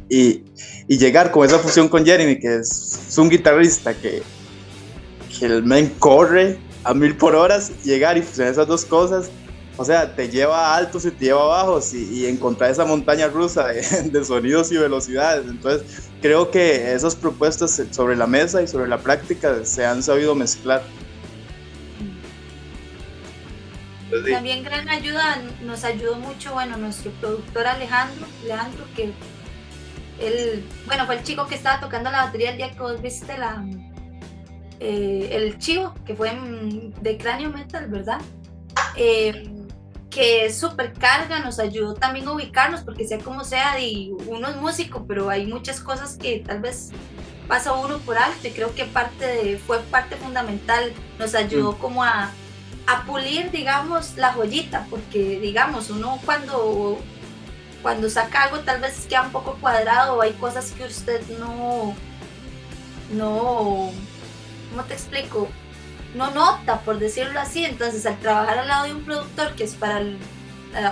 y, 0.10 0.44
y, 0.88 0.98
llegar 0.98 1.32
con 1.32 1.46
esa 1.46 1.60
fusión 1.60 1.88
con 1.88 2.06
Jeremy, 2.06 2.40
que 2.40 2.58
es, 2.58 3.16
un 3.18 3.30
guitarrista 3.30 3.94
que, 3.94 4.24
que 5.38 5.46
el 5.46 5.64
men 5.64 5.94
corre 6.00 6.58
a 6.84 6.94
mil 6.94 7.16
por 7.16 7.36
horas, 7.36 7.72
llegar 7.84 8.18
y 8.18 8.22
fusionar 8.22 8.54
esas 8.54 8.68
dos 8.68 8.86
cosas, 8.86 9.30
o 9.78 9.86
sea, 9.86 10.14
te 10.14 10.28
lleva 10.28 10.74
a 10.74 10.78
altos 10.78 11.06
y 11.06 11.12
te 11.12 11.26
lleva 11.26 11.42
a 11.42 11.64
bajos 11.64 11.94
y, 11.94 12.04
y 12.04 12.26
encontrar 12.26 12.70
esa 12.70 12.86
montaña 12.86 13.28
rusa 13.28 13.68
de, 13.68 13.82
de, 14.12 14.26
sonidos 14.26 14.72
y 14.72 14.78
velocidades. 14.78 15.46
Entonces, 15.48 16.10
creo 16.22 16.52
que 16.52 16.94
esas 16.94 17.16
propuestas 17.16 17.82
sobre 17.92 18.18
la 18.18 18.28
mesa 18.28 18.62
y 18.62 18.68
sobre 18.68 18.90
la 18.90 18.98
práctica 18.98 19.64
se 19.64 19.86
han 19.86 20.04
sabido 20.04 20.36
mezclar. 20.36 20.84
También 24.32 24.64
gran 24.64 24.90
ayuda, 24.90 25.42
nos 25.62 25.84
ayudó 25.84 26.16
mucho, 26.16 26.54
bueno, 26.54 26.78
nuestro 26.78 27.12
productor 27.14 27.68
Alejandro, 27.68 28.26
Alejandro 28.44 28.86
que 28.96 29.14
él, 30.20 30.66
bueno, 30.86 31.06
fue 31.06 31.18
el 31.18 31.24
chico 31.24 31.48
que 31.48 31.56
estaba 31.56 31.80
tocando 31.80 32.12
la 32.12 32.26
batería 32.26 32.52
el 32.52 32.58
día 32.58 32.72
que 32.72 32.80
vos 32.80 33.02
viste 33.02 33.38
la, 33.38 33.64
eh, 34.80 35.30
el 35.32 35.58
chivo, 35.60 35.94
que 36.06 36.16
fue 36.16 36.32
de 37.02 37.18
Cráneo 37.18 37.50
Metal, 37.50 37.88
¿verdad? 37.88 38.20
Eh, 38.96 39.50
que 40.10 40.46
es 40.46 40.60
súper 40.60 40.94
carga, 40.94 41.40
nos 41.40 41.60
ayudó 41.60 41.94
también 41.94 42.28
a 42.28 42.32
ubicarnos, 42.32 42.82
porque 42.82 43.08
sea 43.08 43.20
como 43.20 43.44
sea, 43.44 43.80
y 43.80 44.12
uno 44.28 44.50
es 44.50 44.56
músico, 44.56 45.06
pero 45.08 45.30
hay 45.30 45.46
muchas 45.46 45.80
cosas 45.80 46.18
que 46.18 46.40
tal 46.40 46.62
vez 46.62 46.90
pasa 47.48 47.74
uno 47.74 48.00
por 48.00 48.18
alto, 48.18 48.48
y 48.48 48.52
creo 48.52 48.74
que 48.74 48.86
parte 48.86 49.26
de, 49.26 49.58
fue 49.60 49.80
parte 49.84 50.16
fundamental, 50.16 50.92
nos 51.20 51.36
ayudó 51.36 51.74
mm. 51.74 51.78
como 51.78 52.04
a, 52.04 52.32
a 52.90 53.04
pulir, 53.04 53.52
digamos, 53.52 54.18
la 54.18 54.34
joyita, 54.34 54.86
porque, 54.90 55.40
digamos, 55.40 55.90
uno 55.92 56.20
cuando 56.26 57.00
cuando 57.82 58.10
saca 58.10 58.44
algo 58.44 58.60
tal 58.60 58.82
vez 58.82 59.06
queda 59.08 59.22
un 59.22 59.32
poco 59.32 59.54
cuadrado, 59.62 60.22
hay 60.22 60.34
cosas 60.34 60.72
que 60.72 60.84
usted 60.84 61.22
no, 61.40 61.96
no, 63.14 63.92
¿cómo 64.70 64.84
te 64.88 64.94
explico? 64.96 65.48
No 66.16 66.32
nota, 66.32 66.82
por 66.82 67.00
decirlo 67.00 67.40
así. 67.40 67.64
Entonces, 67.64 68.06
al 68.06 68.18
trabajar 68.20 68.58
al 68.58 68.68
lado 68.68 68.86
de 68.86 68.94
un 68.96 69.06
productor 69.06 69.54
que 69.54 69.64
es 69.64 69.76
para 69.76 70.02
eh, 70.02 70.18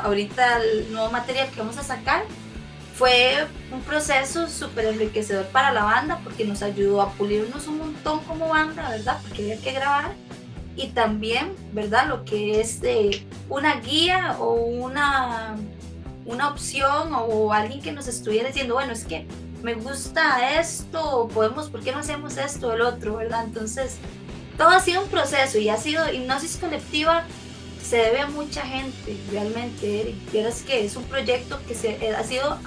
ahorita 0.04 0.62
el 0.62 0.92
nuevo 0.94 1.12
material 1.12 1.50
que 1.50 1.60
vamos 1.60 1.78
a 1.78 1.84
sacar, 1.84 2.24
fue 2.96 3.48
un 3.72 3.82
proceso 3.82 4.48
súper 4.48 4.86
enriquecedor 4.86 5.46
para 5.48 5.72
la 5.72 5.84
banda 5.84 6.20
porque 6.24 6.46
nos 6.46 6.64
ayudó 6.64 7.02
a 7.02 7.12
pulirnos 7.12 7.68
un 7.68 7.80
montón 7.80 8.20
como 8.22 8.50
banda, 8.50 8.90
¿verdad? 8.90 9.20
Porque 9.24 9.44
había 9.44 9.62
que 9.62 9.72
grabar. 9.74 10.27
Y 10.78 10.88
también, 10.90 11.54
¿verdad? 11.74 12.08
Lo 12.08 12.24
que 12.24 12.62
es 12.62 12.80
de 12.80 13.26
una 13.50 13.82
guía 13.82 14.38
o 14.40 14.54
una 14.54 15.58
una 16.28 16.50
opción 16.50 17.13
o 17.13 17.52
alguien 17.54 17.82
que 17.82 17.92
nos 17.92 18.08
estuviera 18.08 18.50
diciendo, 18.50 18.76
bueno, 18.76 18.94
es 18.94 19.06
que 19.06 19.26
me 19.63 19.74
gusta 19.74 20.60
esto, 20.60 21.30
podemos, 21.34 21.70
¿por 21.70 21.82
qué 21.82 21.92
no 21.92 22.00
hacemos 22.00 22.38
esto, 22.38 22.74
el 22.74 22.82
otro, 22.82 23.16
verdad? 23.16 23.46
Entonces, 23.46 23.98
todo 24.58 24.70
ha 24.70 24.80
sido 24.80 25.02
un 25.04 25.10
proceso 25.10 25.58
y 25.58 25.70
ha 25.70 25.78
sido 25.78 26.12
hipnosis 26.12 26.58
colectiva, 26.58 27.24
se 27.82 27.98
debe 27.98 28.20
a 28.20 28.28
mucha 28.28 28.62
gente, 28.63 29.18
realmente, 29.32 30.02
Eric. 30.02 30.32
Vieras 30.32 30.62
que 30.62 30.86
es 30.86 30.96
un 30.98 31.06
proyecto 31.06 31.60
que 31.66 31.74
se, 31.74 31.92
eh, 32.06 32.13
ha 32.16 32.24
sido 32.24 32.60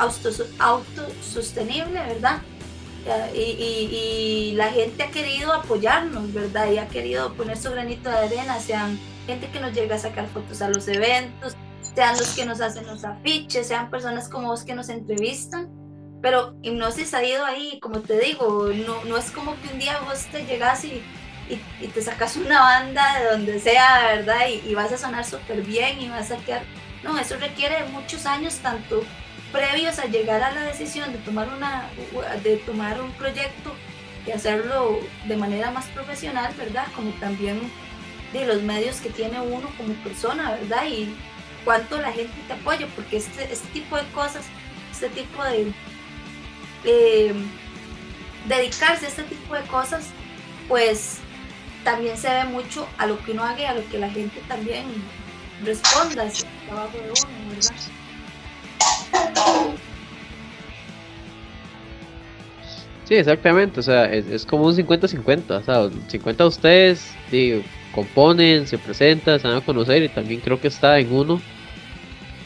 autosostenible, 0.58 2.00
¿verdad? 2.00 2.40
Y, 3.34 3.38
y, 3.40 4.52
la 4.56 4.70
gente 4.70 5.02
ha 5.02 5.10
querido 5.10 5.52
apoyarnos, 5.52 6.32
¿verdad? 6.32 6.70
Y 6.70 6.78
ha 6.78 6.88
querido 6.88 7.32
poner 7.34 7.56
su 7.56 7.70
granito 7.70 8.10
de 8.10 8.16
arena, 8.16 8.58
sean 8.60 8.98
gente 9.26 9.48
que 9.50 9.60
nos 9.60 9.72
llega 9.72 9.96
a 9.96 9.98
sacar 9.98 10.28
fotos 10.28 10.60
a 10.60 10.68
los 10.68 10.86
eventos, 10.88 11.56
sean 11.94 12.16
los 12.16 12.34
que 12.34 12.44
nos 12.44 12.60
hacen 12.60 12.86
los 12.86 13.04
afiches, 13.04 13.68
sean 13.68 13.90
personas 13.90 14.28
como 14.28 14.48
vos 14.48 14.64
que 14.64 14.74
nos 14.74 14.88
entrevistan. 14.88 15.68
Pero 16.22 16.54
hipnosis 16.62 17.14
ha 17.14 17.24
ido 17.24 17.44
ahí, 17.44 17.78
como 17.80 18.00
te 18.00 18.18
digo, 18.18 18.70
no, 18.86 19.04
no 19.04 19.16
es 19.16 19.30
como 19.30 19.58
que 19.60 19.72
un 19.72 19.78
día 19.78 20.00
vos 20.00 20.26
te 20.26 20.44
llegas 20.44 20.84
y, 20.84 21.02
y, 21.80 21.86
te 21.88 22.02
sacas 22.02 22.36
una 22.36 22.60
banda 22.60 23.18
de 23.18 23.30
donde 23.30 23.58
sea, 23.58 24.16
¿verdad? 24.16 24.40
Y, 24.48 24.74
vas 24.74 24.92
a 24.92 24.98
sonar 24.98 25.24
súper 25.24 25.62
bien 25.62 26.00
y 26.00 26.08
vas 26.08 26.30
a 26.30 26.36
quedar... 26.36 26.62
No, 27.02 27.18
eso 27.18 27.36
requiere 27.38 27.86
muchos 27.86 28.26
años, 28.26 28.56
tanto 28.56 29.02
previos 29.52 29.98
a 29.98 30.06
llegar 30.06 30.42
a 30.42 30.52
la 30.52 30.62
decisión 30.64 31.12
de 31.12 31.18
tomar, 31.18 31.48
una, 31.48 31.90
de 32.42 32.56
tomar 32.58 33.00
un 33.00 33.12
proyecto 33.12 33.74
y 34.26 34.30
hacerlo 34.30 35.00
de 35.26 35.36
manera 35.36 35.70
más 35.70 35.86
profesional, 35.86 36.52
¿verdad? 36.56 36.86
Como 36.94 37.10
también 37.12 37.60
de 38.32 38.46
los 38.46 38.62
medios 38.62 39.00
que 39.00 39.10
tiene 39.10 39.40
uno 39.40 39.68
como 39.76 39.94
persona, 39.94 40.52
¿verdad? 40.52 40.86
Y, 40.86 41.14
cuánto 41.64 42.00
la 42.00 42.12
gente 42.12 42.32
te 42.46 42.52
apoya, 42.52 42.86
porque 42.94 43.18
este, 43.18 43.52
este 43.52 43.68
tipo 43.68 43.96
de 43.96 44.04
cosas, 44.12 44.44
este 44.90 45.08
tipo 45.10 45.42
de... 45.44 45.72
dedicarse 48.46 49.06
a 49.06 49.08
este 49.08 49.22
tipo 49.24 49.54
de 49.54 49.62
cosas, 49.62 50.06
pues 50.68 51.18
también 51.84 52.16
se 52.16 52.28
ve 52.28 52.44
mucho 52.44 52.86
a 52.98 53.06
lo 53.06 53.18
que 53.22 53.32
uno 53.32 53.44
haga 53.44 53.60
y 53.60 53.64
a 53.64 53.74
lo 53.74 53.88
que 53.88 53.98
la 53.98 54.10
gente 54.10 54.40
también 54.48 54.84
responda 55.64 56.24
ese 56.24 56.46
trabajo 56.66 56.96
de 56.98 57.10
uno, 57.10 57.54
¿verdad? 57.54 57.74
Sí, 63.10 63.16
exactamente, 63.16 63.80
o 63.80 63.82
sea, 63.82 64.04
es, 64.04 64.46
como 64.46 64.66
un 64.66 64.76
50-50, 64.76 65.58
o 65.58 65.62
sea, 65.64 65.90
50 66.06 66.46
ustedes, 66.46 67.16
componen, 67.90 68.68
se 68.68 68.78
presentan, 68.78 69.40
se 69.40 69.48
van 69.48 69.56
a 69.56 69.60
conocer 69.62 70.00
y 70.04 70.08
también 70.08 70.40
creo 70.40 70.60
que 70.60 70.68
está 70.68 70.96
en 70.96 71.12
uno 71.12 71.42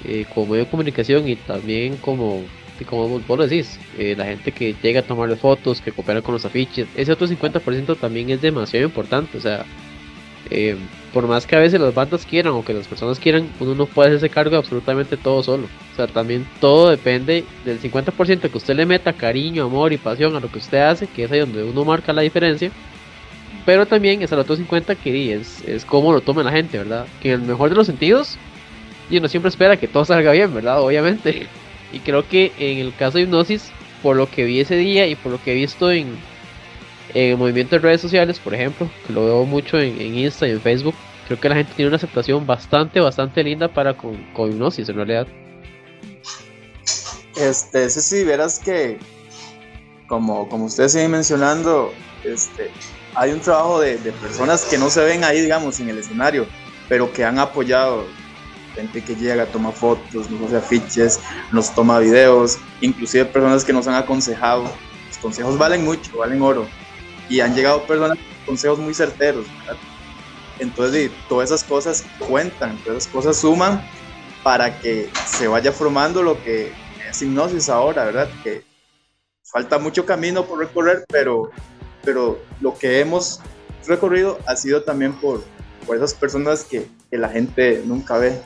eh, 0.04 0.24
como 0.32 0.46
medio 0.46 0.64
de 0.64 0.70
comunicación 0.70 1.28
y 1.28 1.36
también 1.36 1.98
como, 1.98 2.46
como 2.86 3.20
vos 3.20 3.38
lo 3.38 3.46
decís, 3.46 3.78
eh, 3.98 4.14
la 4.16 4.24
gente 4.24 4.52
que 4.52 4.74
llega 4.82 5.00
a 5.00 5.02
tomarle 5.02 5.36
fotos, 5.36 5.82
que 5.82 5.92
coopera 5.92 6.22
con 6.22 6.32
los 6.32 6.46
afiches, 6.46 6.88
ese 6.96 7.12
otro 7.12 7.26
50% 7.26 7.96
también 7.96 8.30
es 8.30 8.40
demasiado 8.40 8.86
importante, 8.86 9.36
o 9.36 9.40
sea, 9.42 9.66
eh, 10.50 10.76
por 11.12 11.26
más 11.26 11.46
que 11.46 11.56
a 11.56 11.60
veces 11.60 11.80
las 11.80 11.94
bandas 11.94 12.26
quieran 12.26 12.54
o 12.54 12.64
que 12.64 12.74
las 12.74 12.88
personas 12.88 13.18
quieran, 13.18 13.48
uno 13.60 13.74
no 13.74 13.86
puede 13.86 14.08
hacerse 14.08 14.28
cargo 14.28 14.52
de 14.52 14.56
absolutamente 14.58 15.16
todo 15.16 15.42
solo. 15.42 15.68
O 15.92 15.96
sea, 15.96 16.06
también 16.06 16.46
todo 16.60 16.90
depende 16.90 17.44
del 17.64 17.80
50% 17.80 18.50
que 18.50 18.58
usted 18.58 18.74
le 18.74 18.86
meta 18.86 19.12
cariño, 19.12 19.64
amor 19.64 19.92
y 19.92 19.98
pasión 19.98 20.34
a 20.36 20.40
lo 20.40 20.50
que 20.50 20.58
usted 20.58 20.78
hace, 20.78 21.06
que 21.06 21.24
es 21.24 21.32
ahí 21.32 21.40
donde 21.40 21.62
uno 21.62 21.84
marca 21.84 22.12
la 22.12 22.22
diferencia 22.22 22.70
pero 23.64 23.86
también 23.86 24.22
es 24.22 24.30
el 24.32 24.38
otro 24.38 24.56
50 24.56 24.94
que 24.96 25.34
es, 25.34 25.62
es 25.66 25.84
cómo 25.84 26.12
lo 26.12 26.20
toma 26.20 26.42
la 26.42 26.52
gente, 26.52 26.78
¿verdad? 26.78 27.06
Que 27.20 27.32
en 27.32 27.42
el 27.42 27.46
mejor 27.46 27.70
de 27.70 27.76
los 27.76 27.86
sentidos, 27.86 28.36
y 29.10 29.18
uno 29.18 29.28
siempre 29.28 29.48
espera 29.48 29.76
que 29.76 29.88
todo 29.88 30.04
salga 30.04 30.32
bien, 30.32 30.54
¿verdad? 30.54 30.80
Obviamente. 30.80 31.46
Y 31.92 32.00
creo 32.00 32.26
que 32.28 32.52
en 32.58 32.78
el 32.78 32.94
caso 32.94 33.18
de 33.18 33.24
Hipnosis, 33.24 33.70
por 34.02 34.16
lo 34.16 34.30
que 34.30 34.44
vi 34.44 34.60
ese 34.60 34.76
día 34.76 35.06
y 35.06 35.14
por 35.14 35.32
lo 35.32 35.42
que 35.42 35.52
he 35.52 35.54
visto 35.54 35.90
en, 35.90 36.16
en 37.14 37.38
movimiento 37.38 37.76
de 37.76 37.80
redes 37.80 38.00
sociales, 38.00 38.38
por 38.38 38.54
ejemplo, 38.54 38.90
que 39.06 39.12
lo 39.12 39.24
veo 39.24 39.44
mucho 39.44 39.78
en, 39.78 40.00
en 40.00 40.18
Insta 40.18 40.46
y 40.46 40.50
en 40.50 40.60
Facebook, 40.60 40.94
creo 41.26 41.40
que 41.40 41.48
la 41.48 41.54
gente 41.54 41.72
tiene 41.74 41.88
una 41.88 41.96
aceptación 41.96 42.46
bastante, 42.46 43.00
bastante 43.00 43.42
linda 43.42 43.68
para 43.68 43.96
con, 43.96 44.16
con 44.32 44.50
Hipnosis 44.50 44.88
en 44.88 44.96
realidad. 44.96 45.26
Este, 47.36 47.84
ese 47.84 48.00
sí, 48.00 48.24
verás 48.24 48.58
que, 48.58 48.98
como, 50.06 50.48
como 50.48 50.66
ustedes 50.66 50.92
siguen 50.92 51.12
mencionando, 51.12 51.92
este, 52.24 52.70
hay 53.14 53.32
un 53.32 53.40
trabajo 53.40 53.80
de, 53.80 53.96
de 53.98 54.12
personas 54.12 54.64
que 54.64 54.78
no 54.78 54.90
se 54.90 55.04
ven 55.04 55.24
ahí, 55.24 55.40
digamos, 55.40 55.80
en 55.80 55.88
el 55.88 55.98
escenario, 55.98 56.46
pero 56.88 57.12
que 57.12 57.24
han 57.24 57.38
apoyado 57.38 58.04
gente 58.74 59.02
que 59.02 59.14
llega, 59.14 59.46
toma 59.46 59.72
fotos, 59.72 60.30
nos 60.30 60.42
hace 60.42 60.56
afiches, 60.56 61.20
nos 61.52 61.74
toma 61.74 61.98
videos, 62.00 62.58
inclusive 62.80 63.24
personas 63.24 63.64
que 63.64 63.72
nos 63.72 63.86
han 63.86 63.94
aconsejado. 63.94 64.64
Los 65.08 65.18
consejos 65.18 65.56
valen 65.56 65.84
mucho, 65.84 66.18
valen 66.18 66.42
oro. 66.42 66.66
Y 67.28 67.40
han 67.40 67.54
llegado 67.54 67.86
personas 67.86 68.18
con 68.18 68.46
consejos 68.46 68.78
muy 68.78 68.94
certeros. 68.94 69.46
¿verdad? 69.60 69.76
Entonces, 70.58 71.10
todas 71.28 71.50
esas 71.50 71.64
cosas 71.64 72.04
cuentan, 72.18 72.76
todas 72.78 72.98
esas 72.98 73.12
cosas 73.12 73.36
suman 73.36 73.84
para 74.42 74.78
que 74.80 75.10
se 75.26 75.48
vaya 75.48 75.72
formando 75.72 76.22
lo 76.22 76.42
que 76.42 76.72
es 77.08 77.22
hipnosis 77.22 77.68
ahora, 77.68 78.04
¿verdad? 78.04 78.28
Que 78.42 78.62
falta 79.42 79.78
mucho 79.78 80.04
camino 80.04 80.44
por 80.44 80.58
recorrer, 80.58 81.04
pero, 81.08 81.50
pero 82.02 82.38
lo 82.60 82.76
que 82.76 83.00
hemos 83.00 83.40
recorrido 83.86 84.38
ha 84.46 84.56
sido 84.56 84.82
también 84.82 85.12
por, 85.14 85.42
por 85.86 85.96
esas 85.96 86.14
personas 86.14 86.64
que, 86.64 86.88
que 87.10 87.18
la 87.18 87.28
gente 87.28 87.82
nunca 87.84 88.18
ve. 88.18 88.40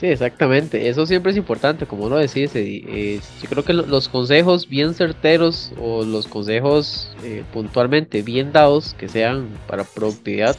Sí, 0.00 0.06
exactamente. 0.06 0.88
Eso 0.88 1.04
siempre 1.04 1.30
es 1.30 1.36
importante, 1.36 1.84
como 1.84 2.04
uno 2.06 2.16
decís. 2.16 2.52
eh, 2.54 3.20
yo 3.42 3.48
creo 3.50 3.64
que 3.66 3.74
lo- 3.74 3.84
los 3.84 4.08
consejos 4.08 4.66
bien 4.66 4.94
certeros 4.94 5.72
o 5.78 6.04
los 6.04 6.26
consejos 6.26 7.10
eh, 7.22 7.44
puntualmente 7.52 8.22
bien 8.22 8.50
dados, 8.50 8.94
que 8.94 9.10
sean 9.10 9.46
para 9.68 9.84
productividad, 9.84 10.56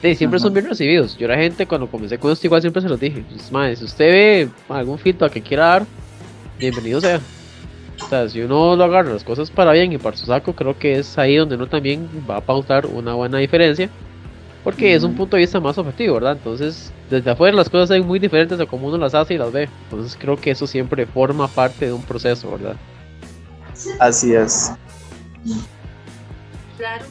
sí, 0.00 0.14
siempre 0.14 0.38
son 0.38 0.54
bien 0.54 0.66
recibidos. 0.66 1.18
Yo 1.18 1.26
la 1.26 1.36
gente 1.36 1.66
cuando 1.66 1.88
comencé 1.88 2.18
con 2.18 2.30
esto 2.30 2.46
igual 2.46 2.60
siempre 2.60 2.80
se 2.82 2.88
los 2.88 3.00
dije. 3.00 3.24
Pues, 3.50 3.78
si 3.78 3.84
usted 3.84 4.12
ve 4.12 4.48
algún 4.68 4.96
feedback 4.96 5.32
que 5.32 5.42
quiera 5.42 5.64
dar, 5.66 5.86
bienvenido 6.60 7.00
sea. 7.00 7.20
O 8.06 8.08
sea, 8.08 8.28
si 8.28 8.42
uno 8.42 8.76
lo 8.76 8.84
agarra 8.84 9.10
las 9.12 9.24
cosas 9.24 9.50
para 9.50 9.72
bien 9.72 9.92
y 9.92 9.98
para 9.98 10.16
su 10.16 10.26
saco, 10.26 10.52
creo 10.52 10.78
que 10.78 10.98
es 10.98 11.18
ahí 11.18 11.34
donde 11.36 11.56
uno 11.56 11.66
también 11.66 12.06
va 12.30 12.36
a 12.36 12.40
pautar 12.40 12.86
una 12.86 13.14
buena 13.14 13.38
diferencia. 13.38 13.88
Porque 14.64 14.94
es 14.94 15.02
un 15.02 15.14
punto 15.14 15.36
de 15.36 15.42
vista 15.42 15.58
más 15.58 15.76
objetivo, 15.76 16.14
¿verdad? 16.14 16.32
Entonces, 16.32 16.92
desde 17.10 17.30
afuera 17.30 17.56
las 17.56 17.68
cosas 17.68 17.88
son 17.88 18.06
muy 18.06 18.18
diferentes 18.18 18.60
a 18.60 18.66
como 18.66 18.88
uno 18.88 18.96
las 18.96 19.14
hace 19.14 19.34
y 19.34 19.38
las 19.38 19.50
ve. 19.50 19.68
Entonces, 19.84 20.16
creo 20.18 20.36
que 20.36 20.52
eso 20.52 20.66
siempre 20.66 21.04
forma 21.04 21.48
parte 21.48 21.86
de 21.86 21.92
un 21.92 22.02
proceso, 22.02 22.52
¿verdad? 22.52 22.76
Así 23.98 24.34
es. 24.34 24.72
Claro. 26.76 27.04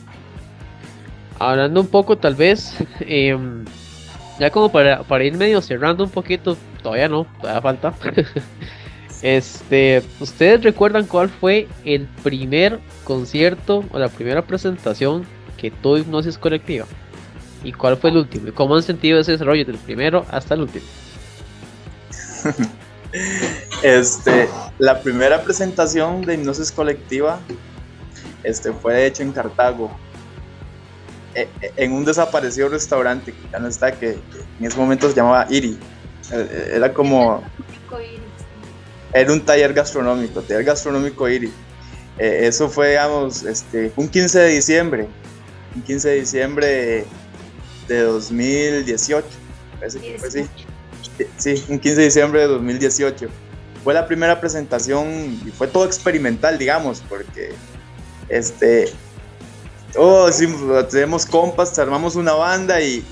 Hablando 1.40 1.82
un 1.82 1.88
poco, 1.88 2.18
tal 2.18 2.36
vez, 2.36 2.74
em, 3.02 3.66
ya 4.40 4.50
como 4.50 4.72
para, 4.72 5.04
para 5.04 5.24
ir 5.24 5.36
medio 5.36 5.62
cerrando 5.62 6.04
un 6.04 6.10
poquito, 6.10 6.56
todavía 6.82 7.10
no, 7.10 7.26
todavía 7.42 7.62
falta. 7.62 7.94
este, 9.22 10.04
¿ustedes 10.20 10.64
recuerdan 10.64 11.06
cuál 11.06 11.30
fue 11.30 11.68
el 11.84 12.08
primer 12.24 12.80
concierto 13.04 13.84
o 13.92 14.00
la 14.00 14.08
primera 14.08 14.42
presentación 14.44 15.26
que 15.58 15.70
tuvo 15.70 15.98
hipnosis 15.98 16.38
colectiva? 16.38 16.86
¿Y 17.64 17.72
cuál 17.74 17.98
fue 17.98 18.10
el 18.10 18.18
último? 18.18 18.48
¿Y 18.48 18.52
cómo 18.52 18.76
han 18.76 18.84
sentido 18.84 19.20
ese 19.20 19.34
desarrollo 19.34 19.66
del 19.66 19.78
primero 19.78 20.26
hasta 20.30 20.54
el 20.56 20.62
último? 20.62 20.86
Este, 23.84 24.48
la 24.80 25.02
primera 25.02 25.42
presentación 25.44 26.22
de 26.22 26.36
hipnosis 26.36 26.72
colectiva 26.72 27.40
este, 28.44 28.72
fue 28.72 29.06
hecho 29.06 29.24
en 29.24 29.34
Cartago, 29.34 29.92
e- 31.36 31.50
e- 31.62 31.74
en 31.76 31.92
un 31.92 32.06
desaparecido 32.06 32.70
restaurante 32.70 33.34
que 33.34 33.50
ya 33.52 33.60
no 33.60 33.68
está, 33.68 33.92
que, 33.92 34.12
en 34.60 34.66
ese 34.66 34.78
momento 34.78 35.10
se 35.10 35.16
llamaba 35.16 35.46
Iri. 35.50 35.78
Eh, 36.32 36.72
Era 36.76 36.94
como, 36.94 37.44
era 39.14 39.34
un 39.34 39.42
taller 39.42 39.74
gastronómico, 39.74 40.42
taller 40.42 40.64
gastronómico 40.64 41.28
Iri. 41.28 41.52
Eso 42.18 42.70
fue, 42.70 42.92
digamos, 42.92 43.44
este, 43.44 43.92
un 43.98 44.08
15 44.08 44.40
de 44.40 44.48
diciembre, 44.50 45.08
un 45.76 45.82
15 45.82 46.08
de 46.10 46.16
diciembre 46.22 47.06
de 47.94 48.02
2018, 48.04 49.28
parece 49.80 50.00
que 50.00 50.20
fue 50.20 50.28
así. 50.28 50.48
Sí, 51.38 51.64
un 51.70 51.80
15 51.80 52.00
de 52.00 52.06
diciembre 52.06 52.42
de 52.42 52.48
2018. 52.48 53.28
Fue 53.84 53.94
la 53.94 54.08
primera 54.08 54.40
presentación 54.40 55.40
y 55.46 55.52
fue 55.52 55.68
todo 55.68 55.86
experimental, 55.86 56.58
digamos, 56.58 57.02
porque 57.08 57.54
este. 58.30 58.92
Oh, 59.96 60.32
sí, 60.32 60.48
tenemos 60.90 61.26
compas, 61.26 61.78
armamos 61.78 62.16
una 62.16 62.34
banda 62.34 62.80
y, 62.82 63.04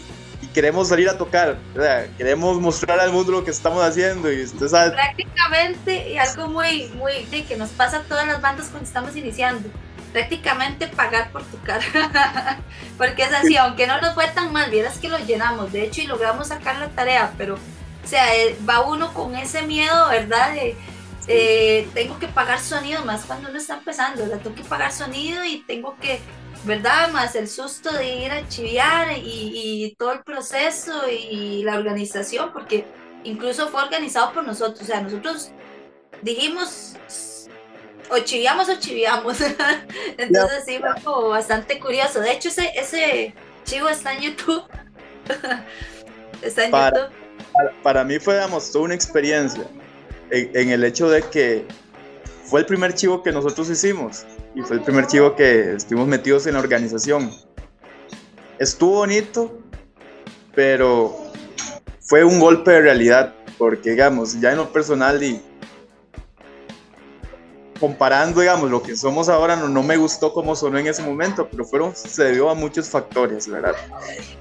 y 0.41 0.47
queremos 0.47 0.87
salir 0.87 1.09
a 1.09 1.17
tocar. 1.17 1.57
o 1.75 1.81
sea, 1.81 2.07
queremos 2.17 2.59
mostrar 2.59 2.99
al 2.99 3.11
mundo 3.11 3.31
lo 3.33 3.43
que 3.43 3.51
estamos 3.51 3.83
haciendo 3.83 4.31
y 4.31 4.43
usted 4.43 4.67
sabe. 4.67 4.91
Prácticamente, 4.91 6.11
y 6.11 6.17
algo 6.17 6.47
muy, 6.47 6.87
muy, 6.95 7.25
que 7.47 7.57
nos 7.57 7.69
pasa 7.71 7.97
a 7.97 8.03
todas 8.03 8.27
las 8.27 8.41
bandas 8.41 8.67
cuando 8.67 8.87
estamos 8.87 9.15
iniciando, 9.15 9.69
prácticamente 10.11 10.87
pagar 10.87 11.31
por 11.31 11.43
tocar. 11.43 11.81
Porque 12.97 13.23
es 13.23 13.33
así, 13.33 13.57
aunque 13.57 13.87
no 13.87 13.99
nos 14.01 14.13
fue 14.13 14.27
tan 14.27 14.51
mal, 14.51 14.69
vieras 14.69 14.97
que 14.97 15.09
lo 15.09 15.19
llenamos, 15.19 15.71
de 15.71 15.83
hecho, 15.83 16.01
y 16.01 16.07
logramos 16.07 16.47
sacar 16.47 16.77
la 16.77 16.89
tarea, 16.89 17.33
pero, 17.37 17.55
o 17.55 18.07
sea, 18.07 18.35
eh, 18.35 18.57
va 18.67 18.81
uno 18.81 19.13
con 19.13 19.35
ese 19.35 19.61
miedo, 19.63 20.09
¿verdad? 20.09 20.53
De, 20.53 20.75
eh, 21.27 21.87
tengo 21.93 22.17
que 22.19 22.27
pagar 22.27 22.59
sonido, 22.59 23.05
más 23.05 23.25
cuando 23.25 23.49
uno 23.49 23.57
está 23.57 23.75
empezando, 23.75 24.23
¿verdad? 24.23 24.39
Tengo 24.41 24.55
que 24.55 24.63
pagar 24.63 24.91
sonido 24.91 25.45
y 25.45 25.59
tengo 25.59 25.95
que, 25.97 26.19
¿verdad? 26.63 27.11
Más 27.11 27.35
el 27.35 27.47
susto 27.47 27.91
de 27.91 28.15
ir 28.15 28.31
a 28.31 28.47
chiviar 28.47 29.17
y, 29.17 29.85
y 29.85 29.95
todo 29.95 30.13
el 30.13 30.23
proceso 30.23 31.07
y 31.09 31.63
la 31.63 31.75
organización, 31.75 32.51
porque 32.51 32.85
incluso 33.23 33.69
fue 33.69 33.83
organizado 33.83 34.33
por 34.33 34.45
nosotros, 34.45 34.81
o 34.81 34.85
sea, 34.85 35.01
nosotros 35.01 35.51
dijimos 36.21 36.95
o 38.09 38.19
chiviamos 38.19 38.69
o 38.69 38.75
chiviamos. 38.79 39.37
Entonces 40.17 40.63
sí, 40.65 40.79
fue 40.79 40.89
como 41.03 41.29
bastante 41.29 41.79
curioso. 41.79 42.19
De 42.19 42.31
hecho, 42.31 42.49
ese, 42.49 42.71
ese 42.75 43.33
chivo 43.65 43.89
está 43.89 44.13
en 44.13 44.21
YouTube. 44.21 44.63
está 46.41 46.65
en 46.65 46.71
Para- 46.71 46.97
YouTube. 46.97 47.15
Para, 47.53 47.81
para 47.83 48.03
mí 48.03 48.19
fue, 48.19 48.35
digamos, 48.35 48.71
toda 48.71 48.85
una 48.85 48.95
experiencia 48.95 49.63
en, 50.31 50.51
en 50.53 50.69
el 50.69 50.83
hecho 50.83 51.09
de 51.09 51.21
que 51.23 51.65
fue 52.45 52.61
el 52.61 52.65
primer 52.65 52.93
chivo 52.93 53.21
que 53.23 53.31
nosotros 53.31 53.69
hicimos 53.69 54.25
y 54.55 54.61
fue 54.61 54.77
el 54.77 54.81
primer 54.83 55.07
chivo 55.07 55.35
que 55.35 55.73
estuvimos 55.73 56.07
metidos 56.07 56.47
en 56.47 56.53
la 56.55 56.59
organización. 56.59 57.31
Estuvo 58.57 58.95
bonito, 58.95 59.57
pero 60.53 61.15
fue 62.01 62.23
un 62.23 62.39
golpe 62.39 62.71
de 62.71 62.81
realidad, 62.81 63.33
porque 63.57 63.91
digamos, 63.91 64.39
ya 64.41 64.51
en 64.51 64.57
lo 64.57 64.71
personal 64.73 65.21
y 65.23 65.41
comparando, 67.79 68.41
digamos, 68.41 68.69
lo 68.69 68.81
que 68.81 68.95
somos 68.95 69.29
ahora, 69.29 69.55
no, 69.55 69.83
me 69.83 69.97
gustó 69.97 70.33
cómo 70.33 70.55
sonó 70.55 70.77
en 70.77 70.87
ese 70.87 71.01
momento, 71.01 71.47
pero 71.49 71.63
fueron, 71.65 71.95
se 71.95 72.23
debió 72.23 72.49
a 72.49 72.55
muchos 72.55 72.89
factores, 72.89 73.47
¿verdad? 73.47 73.73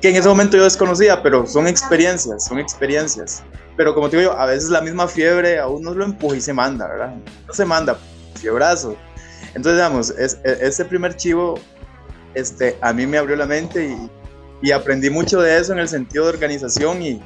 Que 0.00 0.10
en 0.10 0.16
ese 0.16 0.28
momento 0.28 0.56
yo 0.56 0.64
desconocía, 0.64 1.22
pero 1.22 1.46
son 1.46 1.66
experiencias, 1.68 2.46
son 2.46 2.58
experiencias. 2.58 3.42
Pero 3.76 3.94
como 3.94 4.10
te 4.10 4.16
digo 4.16 4.32
yo, 4.32 4.38
a 4.38 4.46
veces 4.46 4.70
la 4.70 4.80
misma 4.80 5.06
fiebre 5.06 5.58
a 5.58 5.68
uno 5.68 5.94
lo 5.94 6.04
empuja 6.04 6.36
y 6.36 6.40
se 6.40 6.52
manda, 6.52 6.88
¿verdad? 6.88 7.14
No 7.46 7.54
se 7.54 7.64
manda, 7.64 7.98
fiebrazo. 8.34 8.96
Entonces, 9.54 9.74
digamos, 9.74 10.10
e- 10.10 10.66
ese 10.66 10.84
primer 10.84 11.16
chivo, 11.16 11.58
este, 12.34 12.76
a 12.80 12.92
mí 12.92 13.06
me 13.06 13.18
abrió 13.18 13.36
la 13.36 13.46
mente 13.46 13.96
y 14.62 14.72
aprendí 14.72 15.10
mucho 15.10 15.40
de 15.40 15.58
eso 15.58 15.72
en 15.72 15.78
el 15.78 15.88
sentido 15.88 16.24
de 16.24 16.30
organización 16.30 17.02
y, 17.02 17.22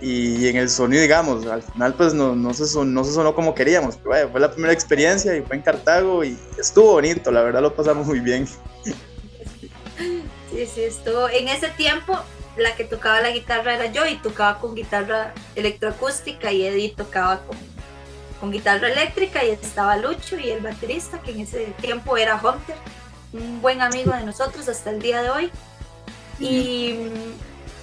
y 0.00 0.46
en 0.48 0.56
el 0.56 0.70
sonido, 0.70 1.02
digamos, 1.02 1.44
al 1.46 1.62
final 1.62 1.94
pues 1.94 2.14
no, 2.14 2.36
no, 2.36 2.54
se, 2.54 2.66
son- 2.66 2.94
no 2.94 3.02
se 3.04 3.12
sonó 3.12 3.34
como 3.34 3.54
queríamos, 3.54 3.96
pero 3.96 4.10
vaya, 4.10 4.28
fue 4.28 4.40
la 4.40 4.50
primera 4.52 4.72
experiencia 4.72 5.36
y 5.36 5.42
fue 5.42 5.56
en 5.56 5.62
Cartago 5.62 6.22
y 6.24 6.38
estuvo 6.58 6.92
bonito, 6.92 7.30
la 7.30 7.42
verdad 7.42 7.62
lo 7.62 7.74
pasamos 7.74 8.06
muy 8.06 8.20
bien. 8.20 8.46
Sí, 10.50 10.66
sí, 10.66 10.82
estuvo. 10.84 11.28
En 11.28 11.48
ese 11.48 11.68
tiempo, 11.70 12.18
la 12.56 12.74
que 12.76 12.84
tocaba 12.84 13.20
la 13.20 13.30
guitarra 13.30 13.74
era 13.74 13.86
yo 13.86 14.06
y 14.06 14.16
tocaba 14.16 14.58
con 14.60 14.74
guitarra 14.74 15.32
electroacústica 15.56 16.50
y 16.52 16.64
Eddie 16.64 16.94
tocaba 16.96 17.40
con, 17.40 17.56
con 18.40 18.50
guitarra 18.50 18.88
eléctrica 18.88 19.44
y 19.44 19.50
estaba 19.50 19.96
Lucho 19.96 20.38
y 20.38 20.50
el 20.50 20.60
baterista, 20.60 21.20
que 21.22 21.32
en 21.32 21.40
ese 21.40 21.66
tiempo 21.80 22.16
era 22.16 22.36
Hunter, 22.36 22.76
un 23.32 23.60
buen 23.60 23.82
amigo 23.82 24.12
de 24.12 24.24
nosotros 24.24 24.68
hasta 24.68 24.90
el 24.90 25.00
día 25.00 25.22
de 25.22 25.30
hoy. 25.30 25.50
Y, 26.40 26.94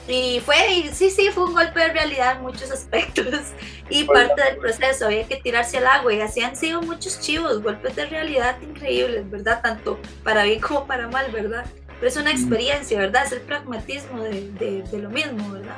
y 0.08 0.40
fue, 0.40 0.56
y 0.72 0.90
sí, 0.94 1.10
sí, 1.10 1.30
fue 1.34 1.46
un 1.46 1.54
golpe 1.54 1.80
de 1.80 1.88
realidad 1.90 2.38
en 2.38 2.44
muchos 2.44 2.72
aspectos 2.72 3.26
y 3.90 4.04
parte 4.04 4.44
del 4.44 4.58
proceso, 4.58 5.06
había 5.06 5.28
que 5.28 5.38
tirarse 5.38 5.78
al 5.78 5.88
agua 5.88 6.14
y 6.14 6.22
así 6.22 6.42
han 6.42 6.56
sido 6.56 6.82
muchos 6.82 7.20
chivos, 7.20 7.62
golpes 7.62 7.96
de 7.96 8.06
realidad 8.06 8.62
increíbles, 8.62 9.30
¿verdad? 9.30 9.62
Tanto 9.62 10.00
para 10.24 10.44
bien 10.44 10.60
como 10.60 10.86
para 10.86 11.08
mal, 11.08 11.32
¿verdad? 11.32 11.66
pero 12.00 12.08
es 12.10 12.18
una 12.18 12.32
experiencia, 12.32 13.00
¿verdad? 13.00 13.26
Es 13.26 13.32
el 13.32 13.42
pragmatismo 13.42 14.22
de, 14.22 14.52
de, 14.52 14.84
de 14.84 14.98
lo 14.98 15.10
mismo, 15.10 15.50
¿verdad? 15.52 15.78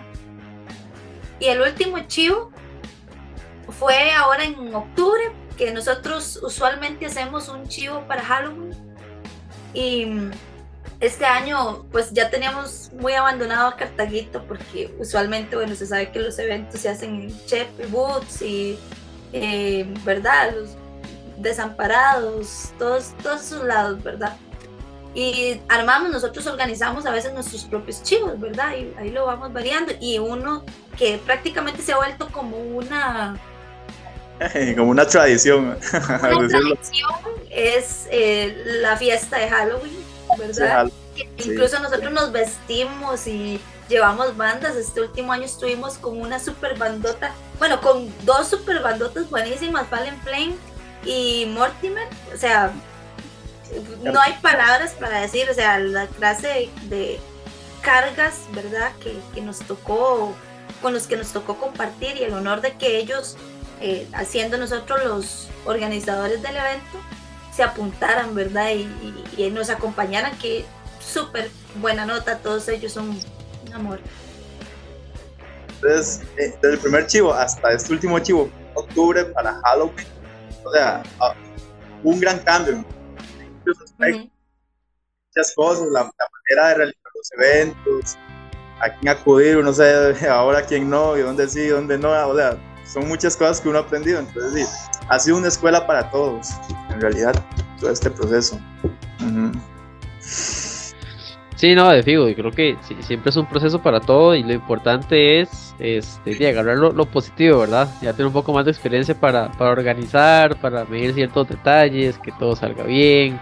Y 1.40 1.48
el 1.48 1.62
último 1.62 2.00
chivo 2.08 2.52
fue 3.80 4.12
ahora 4.12 4.44
en 4.44 4.74
octubre, 4.74 5.32
que 5.58 5.72
nosotros 5.72 6.40
usualmente 6.42 7.06
hacemos 7.06 7.48
un 7.50 7.68
chivo 7.68 8.02
para 8.08 8.24
Halloween. 8.24 8.76
Y 9.74 10.08
este 11.00 11.26
año 11.26 11.86
pues 11.92 12.12
ya 12.12 12.30
teníamos 12.30 12.92
muy 13.00 13.14
abandonado 13.14 13.68
a 13.68 13.76
Cartaguito 13.76 14.44
porque 14.48 14.94
usualmente, 15.00 15.56
bueno, 15.56 15.76
se 15.76 15.86
sabe 15.86 16.12
que 16.12 16.20
los 16.20 16.40
eventos 16.40 16.82
se 16.82 16.90
hacen 16.90 17.22
en 17.22 17.46
Chep 17.46 17.68
y 17.80 17.86
Boots 17.88 18.42
y, 18.42 18.80
eh, 19.34 19.92
¿verdad? 20.04 20.54
Los 20.56 20.70
desamparados, 21.38 22.72
todos, 22.80 23.14
todos 23.22 23.42
esos 23.42 23.64
lados, 23.64 24.02
¿verdad? 24.04 24.36
Y 25.14 25.60
armamos, 25.68 26.12
nosotros 26.12 26.46
organizamos 26.48 27.06
a 27.06 27.12
veces 27.12 27.34
nuestros 27.34 27.64
propios 27.66 28.04
chivos, 28.04 28.40
¿verdad? 28.40 28.76
Y 28.78 28.94
ahí 29.00 29.10
lo 29.10 29.26
vamos 29.26 29.52
variando. 29.52 29.94
Y 30.00 30.20
uno 30.20 30.64
que 30.98 31.20
prácticamente 31.26 31.82
se 31.82 31.94
ha 31.94 31.98
vuelto 31.98 32.28
como 32.28 32.58
una... 32.58 33.36
como 34.78 34.92
una 34.92 35.08
tradición. 35.08 35.78
Una 35.94 36.20
tradición 36.20 36.78
es 37.50 38.08
eh, 38.12 38.62
la 38.82 38.96
fiesta 38.96 39.40
de 39.40 39.50
Halloween, 39.50 39.98
¿verdad? 40.38 40.90
Sí, 41.16 41.28
Incluso 41.50 41.80
nosotros 41.80 42.12
nos 42.12 42.32
vestimos 42.32 43.28
y 43.28 43.60
llevamos 43.90 44.36
bandas. 44.38 44.76
Este 44.76 45.02
último 45.02 45.32
año 45.32 45.46
estuvimos 45.46 45.98
con 45.98 46.20
una 46.20 46.40
super 46.40 46.78
bandota, 46.78 47.34
bueno, 47.60 47.82
con 47.82 48.14
dos 48.26 48.48
super 48.48 48.82
bandotas 48.82 49.30
buenísimas, 49.30 49.88
Fallen 49.88 50.20
Flame 50.22 50.56
y 51.06 51.46
Mortimer. 51.48 52.08
O 52.34 52.38
sea, 52.38 52.72
no 54.04 54.20
hay 54.20 54.34
palabras 54.42 54.92
para 54.94 55.22
decir, 55.22 55.50
o 55.50 55.54
sea, 55.54 55.80
la 55.80 56.08
clase 56.08 56.70
de, 56.84 57.20
cargas, 57.82 58.42
¿verdad? 58.54 58.92
Que, 59.02 59.18
que, 59.34 59.42
nos 59.42 59.60
tocó, 59.60 60.36
con 60.82 60.94
los 60.94 61.08
que 61.08 61.16
nos 61.16 61.32
tocó 61.32 61.58
compartir 61.58 62.18
y 62.18 62.24
el 62.24 62.34
honor 62.34 62.62
de 62.62 62.74
que 62.74 62.98
ellos, 62.98 63.38
eh, 63.80 64.08
haciendo 64.14 64.58
nosotros 64.58 65.04
los 65.06 65.48
organizadores 65.66 66.42
del 66.42 66.58
evento, 66.58 67.00
se 67.58 67.64
apuntaran, 67.64 68.36
¿verdad? 68.36 68.70
Y, 68.70 68.84
y, 69.36 69.44
y 69.44 69.50
nos 69.50 69.72
acompañaran, 69.72 70.38
que 70.38 70.64
súper 71.00 71.50
buena 71.82 72.06
nota, 72.06 72.38
todos 72.38 72.68
ellos 72.68 72.94
son 72.94 73.10
un 73.10 73.74
amor. 73.74 74.00
Entonces, 75.82 76.22
eh, 76.38 76.56
desde 76.62 76.76
el 76.76 76.80
primer 76.80 77.08
chivo 77.08 77.34
hasta 77.34 77.72
este 77.72 77.94
último 77.94 78.20
chivo, 78.20 78.48
octubre 78.76 79.26
para 79.26 79.60
Halloween, 79.64 80.06
o 80.64 80.72
sea, 80.72 81.02
uh, 81.20 82.08
un 82.08 82.20
gran 82.20 82.38
cambio 82.42 82.86
muchos 83.66 83.92
uh 83.98 84.04
-huh. 84.04 84.32
muchas 85.30 85.56
cosas, 85.56 85.88
la, 85.92 86.02
la, 86.04 86.28
manera 86.36 86.70
de 86.70 86.76
realizar 86.76 87.12
los 87.16 87.32
eventos, 87.40 88.18
a 88.82 88.90
quién 88.90 89.10
acudir, 89.10 89.58
uno 89.58 89.74
sabe 89.74 90.16
ahora 90.30 90.62
quién 90.62 90.88
no, 90.88 91.18
y 91.18 91.22
dónde 91.22 91.50
sí, 91.50 91.68
dónde 91.70 91.98
no, 91.98 92.10
o 92.28 92.36
sea, 92.36 92.56
son 92.88 93.08
muchas 93.08 93.36
cosas 93.36 93.62
que 93.62 93.70
uno 93.70 93.80
ha 93.80 93.82
aprendido, 93.82 94.20
entonces 94.20 94.68
sí, 94.68 94.98
ha 95.08 95.20
sido 95.20 95.38
una 95.38 95.48
escuela 95.48 95.86
para 95.86 96.10
todos, 96.10 96.50
en 96.90 97.02
realidad, 97.02 97.36
todo 97.80 97.92
este 97.92 98.10
proceso. 98.10 98.60
Sí, 101.56 101.74
no, 101.74 101.90
de 101.90 102.04
fijo, 102.04 102.26
creo 102.36 102.52
que 102.52 102.78
siempre 103.02 103.32
es 103.32 103.36
un 103.36 103.48
proceso 103.48 103.82
para 103.82 104.00
todo 104.00 104.36
y 104.36 104.44
lo 104.44 104.54
importante 104.54 105.42
es 105.42 105.74
este, 105.80 106.48
agarrar 106.48 106.78
lo, 106.78 106.92
lo, 106.92 107.06
positivo, 107.06 107.60
¿verdad? 107.60 107.90
Ya 108.02 108.14
tener 108.14 108.28
un 108.28 108.34
poco 108.34 108.54
más 108.54 108.66
de 108.66 108.72
experiencia 108.72 109.20
para, 109.20 109.52
para 109.54 109.72
organizar, 109.72 110.56
para 110.62 110.86
medir 110.86 111.14
ciertos 111.16 111.50
detalles, 111.50 112.20
que 112.20 112.32
todo 112.34 112.56
salga 112.56 112.84
bien, 112.84 113.40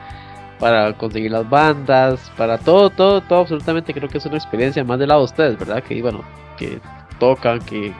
para 0.60 0.94
conseguir 0.98 1.32
las 1.32 1.50
bandas, 1.50 2.32
para 2.38 2.58
todo, 2.58 2.90
todo, 2.90 3.22
todo, 3.22 3.42
absolutamente 3.42 3.94
creo 3.94 4.08
que 4.08 4.18
es 4.18 4.26
una 4.26 4.38
experiencia 4.38 4.84
más 4.84 4.98
del 4.98 5.10
lado 5.10 5.22
de 5.22 5.26
ustedes, 5.26 5.60
¿verdad? 5.60 5.84
Que, 5.84 6.02
bueno, 6.02 6.24
que 6.58 6.80
tocan, 7.20 7.60
que 7.60 7.94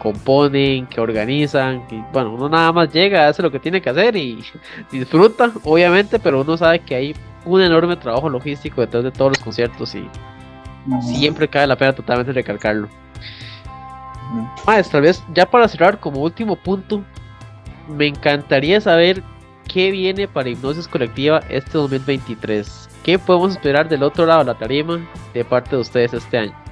componen, 0.00 0.86
que 0.86 1.00
organizan, 1.00 1.84
y 1.90 2.02
bueno, 2.12 2.32
uno 2.32 2.48
nada 2.48 2.72
más 2.72 2.92
llega, 2.92 3.28
hace 3.28 3.42
lo 3.42 3.50
que 3.50 3.60
tiene 3.60 3.80
que 3.80 3.90
hacer 3.90 4.16
y 4.16 4.42
disfruta, 4.90 5.52
obviamente, 5.62 6.18
pero 6.18 6.40
uno 6.40 6.56
sabe 6.56 6.80
que 6.80 6.94
hay 6.94 7.14
un 7.44 7.60
enorme 7.60 7.96
trabajo 7.96 8.28
logístico 8.28 8.80
detrás 8.80 9.04
de 9.04 9.10
todos 9.12 9.32
los 9.32 9.38
conciertos 9.38 9.94
y 9.94 10.08
siempre 11.02 11.46
cae 11.46 11.66
la 11.66 11.76
pena 11.76 11.92
totalmente 11.92 12.32
recalcarlo. 12.32 12.88
Maestro, 14.66 14.92
tal 14.92 15.02
vez 15.02 15.22
ya 15.34 15.46
para 15.46 15.68
cerrar 15.68 16.00
como 16.00 16.22
último 16.22 16.56
punto, 16.56 17.04
me 17.88 18.06
encantaría 18.06 18.80
saber 18.80 19.22
qué 19.68 19.90
viene 19.90 20.26
para 20.26 20.48
Hipnosis 20.48 20.88
Colectiva 20.88 21.40
este 21.48 21.72
2023. 21.72 22.88
¿Qué 23.02 23.18
podemos 23.18 23.52
esperar 23.52 23.88
del 23.88 24.02
otro 24.02 24.26
lado 24.26 24.40
de 24.40 24.46
la 24.46 24.58
tarima 24.58 25.00
de 25.34 25.44
parte 25.44 25.76
de 25.76 25.82
ustedes 25.82 26.14
este 26.14 26.38
año? 26.38 26.69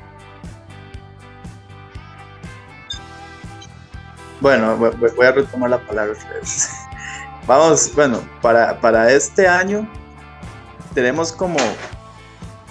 Bueno, 4.40 4.76
voy 4.76 5.26
a 5.26 5.32
retomar 5.32 5.70
la 5.70 5.78
palabra. 5.78 6.14
Vamos, 7.46 7.92
bueno, 7.94 8.22
para, 8.42 8.78
para 8.80 9.10
este 9.10 9.48
año 9.48 9.88
tenemos 10.94 11.32
como, 11.32 11.58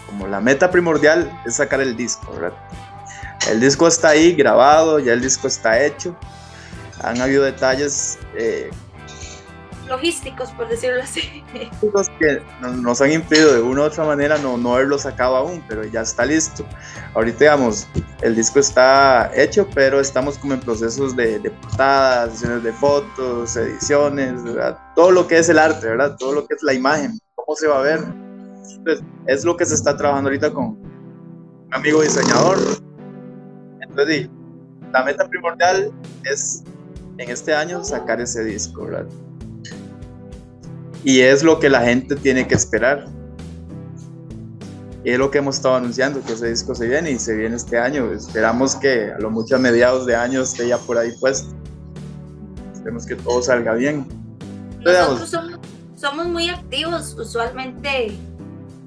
como 0.06 0.28
la 0.28 0.40
meta 0.40 0.70
primordial 0.70 1.32
es 1.46 1.56
sacar 1.56 1.82
el 1.82 1.98
disco, 1.98 2.32
¿verdad? 2.34 2.58
El 3.50 3.60
disco 3.60 3.88
está 3.88 4.10
ahí 4.10 4.34
grabado, 4.34 5.00
ya 5.00 5.14
el 5.14 5.22
disco 5.22 5.48
está 5.48 5.84
hecho. 5.84 6.16
Han 7.02 7.22
habido 7.22 7.44
detalles 7.44 8.18
eh, 8.36 8.70
logísticos, 9.88 10.52
por 10.52 10.68
decirlo 10.68 11.02
así. 11.02 11.44
Que 12.20 12.42
nos 12.62 13.02
han 13.02 13.12
impedido 13.12 13.54
de 13.54 13.62
una 13.62 13.82
u 13.82 13.84
otra 13.86 14.04
manera 14.06 14.38
no, 14.38 14.58
no 14.58 14.76
haberlo 14.76 14.98
sacado 14.98 15.36
aún, 15.36 15.64
pero 15.68 15.84
ya 15.84 16.02
está 16.02 16.26
listo. 16.26 16.66
Ahorita, 17.14 17.40
digamos, 17.40 17.88
el 18.22 18.36
disco 18.36 18.60
está 18.60 19.32
hecho, 19.36 19.68
pero 19.74 20.00
estamos 20.00 20.38
como 20.38 20.54
en 20.54 20.60
procesos 20.60 21.16
de, 21.16 21.40
de 21.40 21.50
portadas, 21.52 22.34
sesiones 22.34 22.64
de 22.64 22.74
fotos, 22.74 23.56
ediciones, 23.56 24.44
¿verdad? 24.44 24.78
todo 24.96 25.12
lo 25.12 25.28
que 25.28 25.38
es 25.38 25.48
el 25.50 25.60
arte, 25.60 25.88
¿verdad? 25.88 26.16
Todo 26.18 26.34
lo 26.34 26.48
que 26.48 26.56
es 26.56 26.64
la 26.64 26.74
imagen 26.74 27.20
cómo 27.36 27.56
se 27.56 27.68
va 27.68 27.80
a 27.80 27.82
ver. 27.84 28.00
Entonces, 28.00 29.06
es 29.28 29.46
lo 29.46 29.56
que 29.56 29.66
se 29.66 29.76
está 29.76 29.96
trabajando 29.96 30.30
ahorita 30.30 30.52
con 30.52 30.66
un 30.66 31.70
amigo 31.72 32.02
diseñador. 32.02 32.58
Entonces, 33.82 34.30
la 34.92 35.04
meta 35.04 35.28
primordial 35.28 35.92
es 36.24 36.64
en 37.18 37.30
este 37.30 37.54
año 37.54 37.84
sacar 37.84 38.20
ese 38.20 38.44
disco, 38.44 38.86
¿verdad? 38.86 39.08
Y 41.04 41.22
es 41.22 41.44
lo 41.44 41.60
que 41.60 41.70
la 41.70 41.82
gente 41.82 42.16
tiene 42.16 42.48
que 42.48 42.56
esperar. 42.56 43.08
Y 45.04 45.12
es 45.12 45.20
lo 45.20 45.32
que 45.32 45.38
hemos 45.38 45.56
estado 45.56 45.76
anunciando, 45.76 46.22
que 46.22 46.34
ese 46.34 46.50
disco 46.50 46.76
se 46.76 46.88
viene 46.88 47.12
y 47.12 47.20
se 47.20 47.34
viene 47.36 47.56
este 47.56 47.78
año. 47.78 48.12
Esperamos 48.12 48.76
que 48.76 49.12
a 49.12 49.20
lo 49.20 49.30
mucho 49.30 49.56
a 49.56 49.60
mediados 49.60 50.06
de 50.06 50.16
año 50.16 50.42
esté 50.42 50.68
ya 50.68 50.78
por 50.78 50.98
ahí 50.98 51.12
puesto. 51.20 51.56
Esperemos 52.74 53.06
que 53.06 53.16
todo 53.16 53.42
salga 53.42 53.74
bien. 53.74 54.06
Nosotros 54.84 55.30
somos 55.30 55.60
somos 55.98 56.28
muy 56.28 56.50
activos, 56.50 57.16
usualmente 57.18 58.16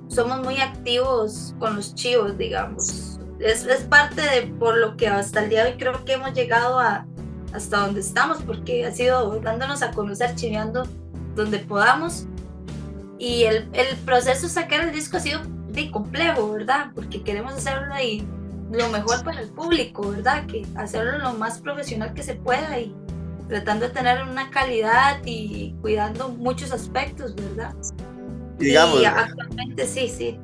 somos 0.09 0.41
muy 0.43 0.61
activos 0.61 1.55
con 1.59 1.77
los 1.77 1.95
chivos, 1.95 2.39
digamos. 2.39 3.19
Es, 3.41 3.65
es, 3.65 3.83
parte 3.83 4.23
de 4.23 4.43
por 4.59 4.77
lo 4.77 4.97
que 4.97 5.09
hasta 5.09 5.43
el 5.43 5.51
día 5.51 5.65
de 5.65 5.73
hoy 5.73 5.79
creo 5.79 6.05
que 6.05 6.13
hemos 6.13 6.33
llegado 6.35 6.79
a 6.79 7.07
hasta 7.53 7.79
donde 7.79 8.01
estamos, 8.01 8.39
porque 8.47 8.87
ha 8.87 8.93
sido 8.93 9.41
dándonos 9.41 9.83
a 9.83 9.91
conocer, 9.91 10.37
chiveando 10.37 10.87
donde 11.35 11.59
podamos. 11.59 12.27
Y 13.19 13.45
el, 13.45 13.69
el 13.73 13.97
proceso 13.99 14.47
de 14.47 14.53
sacar 14.53 14.81
el 14.81 14.93
disco 14.93 15.19
ha 15.19 15.21
sido 15.21 15.41
de 15.69 15.91
complejo, 15.91 16.53
¿verdad? 16.53 16.91
Porque 16.95 17.23
queremos 17.23 17.55
hacerlo 17.55 17.93
ahí 17.93 18.27
lo 18.71 18.89
mejor 18.89 19.25
para 19.25 19.41
el 19.41 19.49
público, 19.49 20.11
¿verdad? 20.11 20.47
Que 20.47 20.67
hacerlo 20.77 21.19
lo 21.19 21.35
más 21.35 21.61
profesional 21.61 22.15
que 22.15 22.23
se 22.23 22.35
pueda 22.35 22.79
y, 22.79 22.95
tratando 23.51 23.89
de 23.89 23.93
tener 23.93 24.23
una 24.23 24.49
calidad 24.51 25.21
y 25.25 25.75
cuidando 25.81 26.29
muchos 26.29 26.73
aspectos, 26.73 27.35
¿verdad? 27.35 27.75
Digamos. 28.59 29.03
Y 29.03 29.05
actualmente 29.05 29.87
sí, 29.87 30.09
sí. 30.09 30.39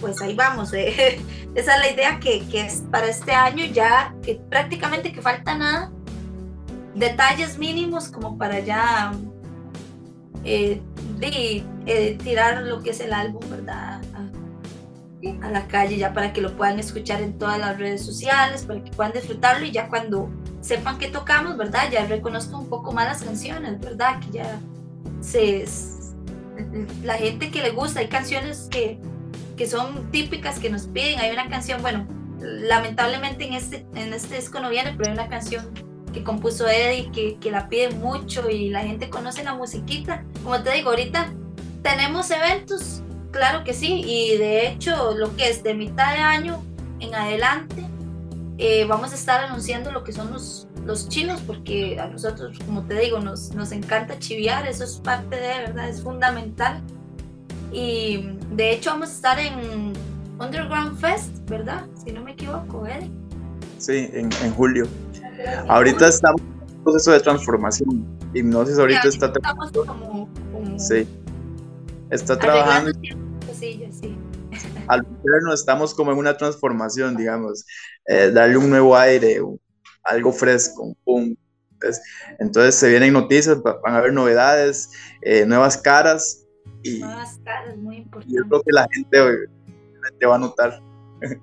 Pues 0.00 0.20
ahí 0.22 0.34
vamos. 0.34 0.72
Eh. 0.72 1.20
Esa 1.54 1.74
es 1.74 1.80
la 1.80 1.90
idea 1.90 2.18
que, 2.18 2.46
que, 2.48 2.62
es 2.62 2.82
para 2.90 3.08
este 3.08 3.32
año 3.32 3.64
ya, 3.66 4.14
que 4.22 4.40
prácticamente 4.48 5.12
que 5.12 5.20
falta 5.20 5.54
nada. 5.54 5.92
Detalles 6.94 7.58
mínimos 7.58 8.08
como 8.08 8.38
para 8.38 8.60
ya 8.60 9.12
eh, 10.44 10.80
de, 11.18 11.64
eh, 11.86 12.18
tirar 12.22 12.62
lo 12.62 12.82
que 12.82 12.90
es 12.90 13.00
el 13.00 13.12
álbum, 13.12 13.42
¿verdad? 13.50 14.00
A, 14.14 15.46
a 15.46 15.50
la 15.50 15.66
calle 15.66 15.98
ya 15.98 16.14
para 16.14 16.32
que 16.32 16.40
lo 16.40 16.56
puedan 16.56 16.78
escuchar 16.78 17.20
en 17.20 17.38
todas 17.38 17.58
las 17.58 17.78
redes 17.78 18.04
sociales, 18.04 18.64
para 18.64 18.82
que 18.82 18.90
puedan 18.90 19.12
disfrutarlo 19.12 19.66
y 19.66 19.70
ya 19.70 19.88
cuando 19.88 20.30
sepan 20.60 20.98
que 20.98 21.08
tocamos, 21.08 21.56
¿verdad? 21.56 21.90
Ya 21.90 22.06
reconozco 22.06 22.58
un 22.58 22.68
poco 22.68 22.92
más 22.92 23.06
las 23.06 23.22
canciones, 23.22 23.80
¿verdad? 23.80 24.20
Que 24.20 24.38
ya 24.38 24.60
se, 25.20 25.66
la 27.02 27.14
gente 27.14 27.50
que 27.50 27.62
le 27.62 27.70
gusta, 27.70 28.00
hay 28.00 28.08
canciones 28.08 28.68
que, 28.70 28.98
que 29.56 29.66
son 29.66 30.10
típicas 30.10 30.58
que 30.58 30.70
nos 30.70 30.86
piden, 30.86 31.18
hay 31.20 31.30
una 31.32 31.48
canción, 31.48 31.82
bueno, 31.82 32.06
lamentablemente 32.40 33.46
en 33.46 33.54
este, 33.54 33.86
en 33.94 34.12
este 34.12 34.36
disco 34.36 34.60
no 34.60 34.70
viene, 34.70 34.94
pero 34.96 35.10
hay 35.10 35.14
una 35.14 35.28
canción 35.28 35.70
que 36.12 36.22
compuso 36.24 36.68
Eddie 36.68 37.10
que, 37.12 37.36
que 37.38 37.50
la 37.50 37.68
pide 37.68 37.90
mucho 37.90 38.48
y 38.50 38.70
la 38.70 38.80
gente 38.80 39.10
conoce 39.10 39.44
la 39.44 39.54
musiquita. 39.54 40.24
Como 40.42 40.62
te 40.62 40.72
digo, 40.72 40.90
ahorita 40.90 41.32
tenemos 41.82 42.30
eventos 42.30 43.02
claro 43.30 43.64
que 43.64 43.72
sí, 43.72 44.02
y 44.04 44.36
de 44.36 44.68
hecho 44.68 45.12
lo 45.12 45.34
que 45.36 45.48
es 45.48 45.62
de 45.62 45.74
mitad 45.74 46.12
de 46.12 46.20
año 46.20 46.62
en 47.00 47.14
adelante, 47.14 47.86
eh, 48.58 48.84
vamos 48.84 49.12
a 49.12 49.14
estar 49.14 49.44
anunciando 49.44 49.90
lo 49.90 50.04
que 50.04 50.12
son 50.12 50.32
los, 50.32 50.66
los 50.84 51.08
chivos, 51.08 51.40
porque 51.40 51.98
a 51.98 52.08
nosotros, 52.08 52.58
como 52.66 52.82
te 52.82 52.98
digo, 52.98 53.20
nos, 53.20 53.52
nos 53.54 53.72
encanta 53.72 54.18
chiviar, 54.18 54.66
eso 54.66 54.84
es 54.84 54.96
parte 54.96 55.36
de, 55.36 55.58
¿verdad? 55.58 55.88
Es 55.88 56.02
fundamental. 56.02 56.82
Y 57.72 58.34
de 58.52 58.72
hecho 58.72 58.90
vamos 58.90 59.10
a 59.10 59.12
estar 59.12 59.38
en 59.38 59.92
Underground 60.38 60.98
Fest, 60.98 61.48
¿verdad? 61.48 61.86
Si 62.04 62.12
no 62.12 62.22
me 62.22 62.32
equivoco, 62.32 62.86
Eddie. 62.86 63.10
Sí, 63.78 64.10
en, 64.12 64.28
en 64.42 64.52
julio. 64.54 64.86
Ahorita 65.68 66.08
estamos 66.08 66.40
en 66.40 66.76
un 66.76 66.84
proceso 66.84 67.10
de 67.12 67.20
transformación. 67.20 68.18
Hipnosis 68.34 68.78
ahorita 68.78 69.08
está 69.08 69.26
Estamos 69.26 69.72
como, 69.72 70.28
como 70.52 70.78
Sí. 70.78 71.06
Está 72.10 72.38
trabajando. 72.38 72.92
cosillas, 73.46 73.94
sí. 74.00 74.16
Al 74.88 75.06
interno 75.06 75.52
estamos 75.54 75.94
como 75.94 76.10
en 76.12 76.18
una 76.18 76.36
transformación, 76.36 77.16
digamos. 77.16 77.64
eh, 78.06 78.30
darle 78.32 78.56
un 78.56 78.68
nuevo 78.70 78.96
aire, 78.96 79.40
algo 80.04 80.32
fresco, 80.32 80.82
un 80.82 80.94
pum. 81.04 81.34
Entonces, 81.74 82.02
entonces 82.40 82.74
se 82.74 82.88
vienen 82.88 83.12
noticias, 83.12 83.58
va- 83.64 83.78
van 83.82 83.94
a 83.94 83.98
haber 83.98 84.12
novedades, 84.12 84.90
eh, 85.22 85.46
nuevas 85.46 85.76
caras. 85.76 86.44
Y, 86.82 86.98
Nuevas 87.00 87.38
caras, 87.44 87.76
muy 87.76 87.96
y 87.96 87.98
yo 88.00 88.04
importante. 88.04 88.36
creo 88.48 88.62
que 88.62 88.72
la 88.72 88.86
gente, 88.92 89.20
obviamente 89.20 90.26
va 90.26 90.34
a 90.34 90.38
notar. 90.38 90.82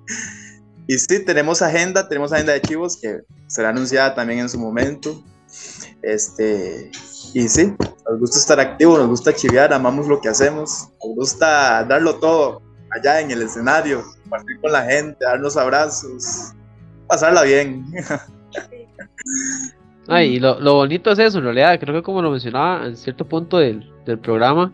y 0.88 0.98
sí, 0.98 1.22
tenemos 1.22 1.60
agenda, 1.60 2.08
tenemos 2.08 2.32
agenda 2.32 2.54
de 2.54 2.62
chivos 2.62 2.96
que 2.96 3.20
será 3.46 3.68
anunciada 3.68 4.14
también 4.14 4.40
en 4.40 4.48
su 4.48 4.58
momento. 4.58 5.22
Este, 6.00 6.90
y 7.34 7.46
sí, 7.46 7.74
nos 8.08 8.18
gusta 8.18 8.38
estar 8.38 8.58
activos, 8.58 8.98
nos 8.98 9.08
gusta 9.08 9.34
chivear, 9.34 9.74
amamos 9.74 10.08
lo 10.08 10.18
que 10.18 10.30
hacemos, 10.30 10.88
nos 11.04 11.14
gusta 11.14 11.84
darlo 11.84 12.18
todo 12.18 12.62
allá 12.90 13.20
en 13.20 13.30
el 13.30 13.42
escenario, 13.42 14.02
compartir 14.22 14.58
con 14.62 14.72
la 14.72 14.86
gente, 14.86 15.22
darnos 15.22 15.58
abrazos, 15.58 16.54
pasarla 17.06 17.42
bien. 17.42 17.84
Ay, 20.08 20.36
y 20.36 20.40
lo, 20.40 20.58
lo 20.58 20.72
bonito 20.72 21.10
es 21.10 21.18
eso, 21.18 21.36
en 21.36 21.44
realidad, 21.44 21.78
creo 21.78 21.96
que 21.96 22.02
como 22.02 22.22
lo 22.22 22.30
mencionaba 22.30 22.86
en 22.86 22.96
cierto 22.96 23.28
punto 23.28 23.58
del, 23.58 23.92
del 24.06 24.18
programa, 24.18 24.72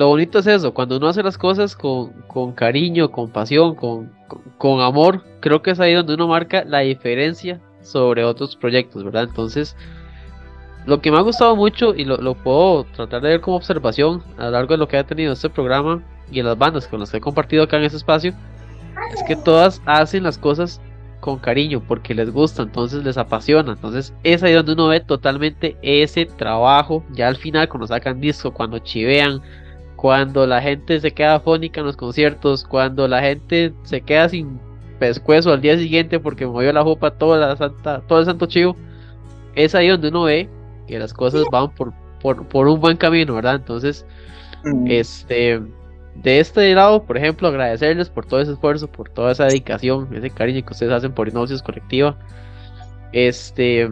lo 0.00 0.08
bonito 0.08 0.38
es 0.38 0.46
eso, 0.46 0.72
cuando 0.72 0.96
uno 0.96 1.08
hace 1.08 1.22
las 1.22 1.36
cosas 1.36 1.76
con, 1.76 2.12
con 2.26 2.52
cariño, 2.52 3.10
con 3.10 3.28
pasión, 3.28 3.74
con, 3.74 4.10
con, 4.56 4.80
amor, 4.80 5.22
creo 5.40 5.60
que 5.60 5.72
es 5.72 5.78
ahí 5.78 5.92
donde 5.92 6.14
uno 6.14 6.26
marca 6.26 6.64
la 6.64 6.78
diferencia 6.78 7.60
sobre 7.82 8.24
otros 8.24 8.56
proyectos, 8.56 9.04
¿verdad? 9.04 9.24
Entonces, 9.24 9.76
lo 10.86 11.02
que 11.02 11.10
me 11.10 11.18
ha 11.18 11.20
gustado 11.20 11.54
mucho 11.54 11.94
y 11.94 12.06
lo, 12.06 12.16
lo 12.16 12.32
puedo 12.32 12.84
tratar 12.84 13.20
de 13.20 13.28
ver 13.28 13.40
como 13.42 13.58
observación 13.58 14.22
a 14.38 14.44
lo 14.44 14.52
largo 14.52 14.72
de 14.72 14.78
lo 14.78 14.88
que 14.88 14.96
ha 14.96 15.04
tenido 15.04 15.34
este 15.34 15.50
programa 15.50 16.02
y 16.32 16.40
en 16.40 16.46
las 16.46 16.56
bandas 16.56 16.88
con 16.88 17.00
las 17.00 17.10
que 17.10 17.18
he 17.18 17.20
compartido 17.20 17.64
acá 17.64 17.76
en 17.76 17.82
ese 17.82 17.98
espacio, 17.98 18.32
es 19.12 19.22
que 19.24 19.36
todas 19.36 19.82
hacen 19.84 20.22
las 20.22 20.38
cosas 20.38 20.80
con 21.20 21.38
cariño 21.38 21.82
porque 21.86 22.14
les 22.14 22.32
gusta, 22.32 22.62
entonces 22.62 23.04
les 23.04 23.18
apasiona. 23.18 23.72
Entonces 23.72 24.14
es 24.22 24.42
ahí 24.42 24.54
donde 24.54 24.72
uno 24.72 24.88
ve 24.88 25.00
totalmente 25.00 25.76
ese 25.82 26.24
trabajo. 26.24 27.04
Ya 27.12 27.28
al 27.28 27.36
final, 27.36 27.68
cuando 27.68 27.86
sacan 27.86 28.18
disco, 28.18 28.50
cuando 28.54 28.78
chivean, 28.78 29.42
cuando 30.00 30.46
la 30.46 30.62
gente 30.62 30.98
se 30.98 31.10
queda 31.10 31.34
afónica 31.34 31.80
en 31.80 31.86
los 31.86 31.94
conciertos, 31.94 32.64
cuando 32.64 33.06
la 33.06 33.20
gente 33.20 33.74
se 33.82 34.00
queda 34.00 34.30
sin 34.30 34.58
pescuezo 34.98 35.52
al 35.52 35.60
día 35.60 35.76
siguiente 35.76 36.18
porque 36.18 36.46
movió 36.46 36.72
la 36.72 36.82
jopa 36.82 37.10
toda 37.10 37.38
la 37.38 37.54
santa, 37.54 38.00
todo 38.08 38.20
el 38.20 38.24
santo 38.24 38.46
chivo. 38.46 38.76
Es 39.54 39.74
ahí 39.74 39.88
donde 39.88 40.08
uno 40.08 40.22
ve 40.22 40.48
que 40.86 40.98
las 40.98 41.12
cosas 41.12 41.44
van 41.52 41.70
por, 41.74 41.92
por, 42.22 42.48
por 42.48 42.66
un 42.66 42.80
buen 42.80 42.96
camino, 42.96 43.34
¿verdad? 43.34 43.56
Entonces, 43.56 44.06
este, 44.86 45.60
de 46.14 46.40
este 46.40 46.74
lado, 46.74 47.02
por 47.04 47.18
ejemplo, 47.18 47.48
agradecerles 47.48 48.08
por 48.08 48.24
todo 48.24 48.40
ese 48.40 48.52
esfuerzo, 48.52 48.90
por 48.90 49.10
toda 49.10 49.32
esa 49.32 49.44
dedicación, 49.44 50.08
ese 50.14 50.30
cariño 50.30 50.64
que 50.64 50.72
ustedes 50.72 50.94
hacen 50.94 51.12
por 51.12 51.28
Hipnosis 51.28 51.60
Colectiva. 51.60 52.16
Este, 53.12 53.90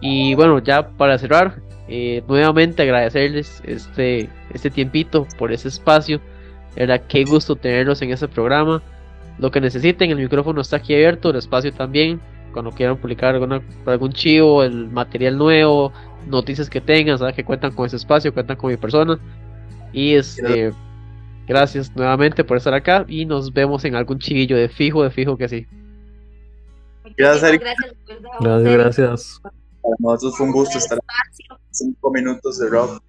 y 0.00 0.36
bueno, 0.36 0.60
ya 0.60 0.88
para 0.90 1.18
cerrar, 1.18 1.60
eh, 1.88 2.22
nuevamente 2.28 2.82
agradecerles 2.82 3.60
este, 3.66 4.28
este 4.52 4.70
tiempito 4.70 5.26
por 5.38 5.52
ese 5.52 5.68
espacio. 5.68 6.20
Era 6.76 6.98
qué 6.98 7.24
gusto 7.24 7.56
tenerlos 7.56 8.00
en 8.02 8.10
este 8.10 8.28
programa. 8.28 8.82
Lo 9.38 9.50
que 9.50 9.60
necesiten, 9.60 10.10
el 10.10 10.18
micrófono 10.18 10.60
está 10.60 10.76
aquí 10.76 10.94
abierto, 10.94 11.30
el 11.30 11.36
espacio 11.36 11.72
también. 11.72 12.20
Cuando 12.52 12.70
quieran 12.70 12.98
publicar 12.98 13.34
alguna, 13.34 13.62
algún 13.86 14.12
chivo, 14.12 14.62
el 14.62 14.88
material 14.88 15.38
nuevo, 15.38 15.92
noticias 16.26 16.68
que 16.68 16.80
tengan, 16.80 17.18
saben 17.18 17.34
que 17.34 17.44
cuentan 17.44 17.72
con 17.72 17.86
ese 17.86 17.96
espacio, 17.96 18.32
cuentan 18.32 18.56
con 18.56 18.70
mi 18.70 18.76
persona. 18.76 19.18
Y 19.92 20.14
este, 20.14 20.72
gracias 21.46 21.94
nuevamente 21.96 22.44
por 22.44 22.56
estar 22.56 22.74
acá 22.74 23.04
y 23.08 23.24
nos 23.24 23.52
vemos 23.52 23.84
en 23.84 23.94
algún 23.94 24.18
chivillo 24.18 24.56
de 24.56 24.68
fijo, 24.68 25.02
de 25.02 25.10
fijo 25.10 25.36
que 25.36 25.48
sí. 25.48 25.66
Gracias, 27.16 27.42
Muchísimas 27.42 27.42
Eric. 27.42 27.62
gracias, 27.62 27.94
a 28.40 28.58
Gracias. 28.58 29.40
Para 29.82 29.96
nosotros 29.98 30.36
fue 30.36 30.46
un 30.46 30.52
gusto 30.52 30.78
estar 30.78 30.98
cinco 31.70 32.10
minutos 32.10 32.58
de 32.58 32.68
rock. 32.68 33.02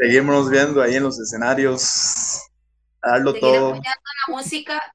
Seguirnos 0.00 0.50
viendo 0.50 0.80
ahí 0.82 0.94
en 0.96 1.02
los 1.02 1.18
escenarios, 1.20 2.40
a 3.02 3.10
darlo 3.12 3.32
seguir 3.32 3.40
todo. 3.42 3.66
apoyando 3.66 3.88
a 3.90 4.30
la 4.30 4.36
música 4.36 4.94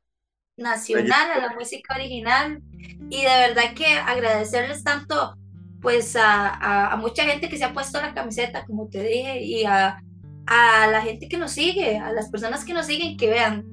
nacional, 0.58 1.32
a 1.32 1.38
la 1.40 1.54
música 1.54 1.96
original. 1.96 2.62
Y 3.10 3.22
de 3.24 3.30
verdad 3.48 3.74
que 3.76 3.86
agradecerles 3.86 4.84
tanto 4.84 5.36
pues 5.82 6.16
a, 6.16 6.48
a- 6.50 6.94
a 6.94 6.96
mucha 6.98 7.24
gente 7.26 7.48
que 7.50 7.58
se 7.58 7.64
ha 7.66 7.74
puesto 7.74 8.02
la 8.02 8.14
camiseta, 8.16 8.66
como 8.66 8.88
te 8.90 9.04
dije, 9.04 9.42
y 9.44 9.66
a, 9.66 10.02
a 10.48 10.88
la 10.88 11.02
gente 11.02 11.28
que 11.28 11.38
nos 11.38 11.52
sigue, 11.52 12.00
a 12.00 12.12
las 12.12 12.30
personas 12.32 12.66
que 12.66 12.74
nos 12.74 12.88
siguen, 12.88 13.18
que 13.18 13.30
vean, 13.30 13.66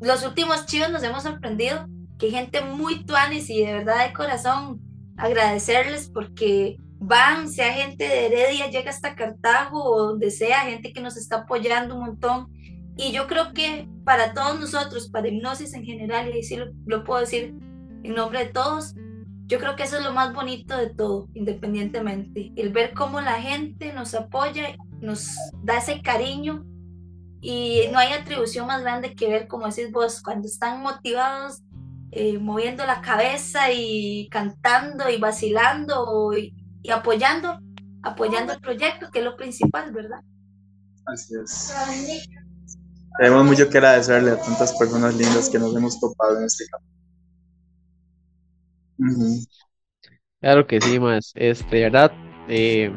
los 0.00 0.24
últimos 0.24 0.64
chivos 0.64 0.88
nos 0.90 1.02
hemos 1.02 1.24
sorprendido, 1.24 1.86
que 2.18 2.26
hay 2.26 2.32
gente 2.32 2.62
muy 2.62 3.04
tuanis 3.04 3.50
y 3.50 3.62
de 3.62 3.74
verdad 3.74 4.06
de 4.06 4.14
corazón 4.14 4.80
agradecerles 5.18 6.08
porque 6.08 6.78
van, 6.98 7.48
sea 7.48 7.72
gente 7.72 8.04
de 8.04 8.26
Heredia, 8.26 8.70
llega 8.70 8.90
hasta 8.90 9.14
Cartago 9.14 9.82
o 9.82 10.06
donde 10.08 10.30
sea, 10.30 10.60
gente 10.60 10.92
que 10.92 11.00
nos 11.00 11.16
está 11.16 11.38
apoyando 11.38 11.94
un 11.94 12.06
montón. 12.06 12.48
Y 12.96 13.12
yo 13.12 13.26
creo 13.26 13.52
que 13.52 13.88
para 14.04 14.34
todos 14.34 14.58
nosotros, 14.58 15.08
para 15.08 15.28
hipnosis 15.28 15.74
en 15.74 15.84
general, 15.84 16.34
y 16.34 16.42
sí 16.42 16.56
lo, 16.56 16.66
lo 16.86 17.04
puedo 17.04 17.20
decir 17.20 17.54
en 18.02 18.14
nombre 18.14 18.40
de 18.40 18.50
todos, 18.50 18.94
yo 19.46 19.58
creo 19.58 19.76
que 19.76 19.84
eso 19.84 19.98
es 19.98 20.04
lo 20.04 20.12
más 20.12 20.34
bonito 20.34 20.76
de 20.76 20.90
todo, 20.90 21.28
independientemente. 21.32 22.52
El 22.56 22.70
ver 22.70 22.92
cómo 22.92 23.20
la 23.20 23.40
gente 23.40 23.92
nos 23.92 24.14
apoya, 24.14 24.76
nos 25.00 25.34
da 25.62 25.78
ese 25.78 26.02
cariño 26.02 26.64
y 27.40 27.84
no 27.92 27.98
hay 27.98 28.12
atribución 28.12 28.66
más 28.66 28.82
grande 28.82 29.14
que 29.14 29.28
ver, 29.28 29.48
como 29.48 29.68
decís 29.68 29.90
vos, 29.90 30.20
cuando 30.22 30.48
están 30.48 30.82
motivados, 30.82 31.62
eh, 32.10 32.38
moviendo 32.38 32.84
la 32.84 33.00
cabeza 33.00 33.72
y 33.72 34.28
cantando 34.30 35.08
y 35.08 35.18
vacilando 35.18 36.36
y, 36.36 36.54
y 36.88 36.90
apoyando, 36.90 37.60
apoyando 38.02 38.54
el 38.54 38.60
proyecto, 38.60 39.10
que 39.12 39.18
es 39.18 39.24
lo 39.24 39.36
principal, 39.36 39.92
¿verdad? 39.92 40.20
Así 41.04 41.34
es. 41.42 41.74
Tenemos 43.18 43.44
mucho 43.44 43.68
que 43.68 43.76
agradecerle 43.76 44.30
a 44.30 44.40
tantas 44.40 44.72
personas 44.72 45.14
lindas 45.14 45.50
que 45.50 45.58
nos 45.58 45.76
hemos 45.76 46.00
topado 46.00 46.38
en 46.38 46.44
este 46.44 46.64
campo. 46.66 46.86
Claro 50.40 50.66
que 50.66 50.80
sí, 50.80 50.98
más. 50.98 51.32
Este, 51.34 51.76
de 51.76 51.82
verdad, 51.82 52.12
eh, 52.48 52.90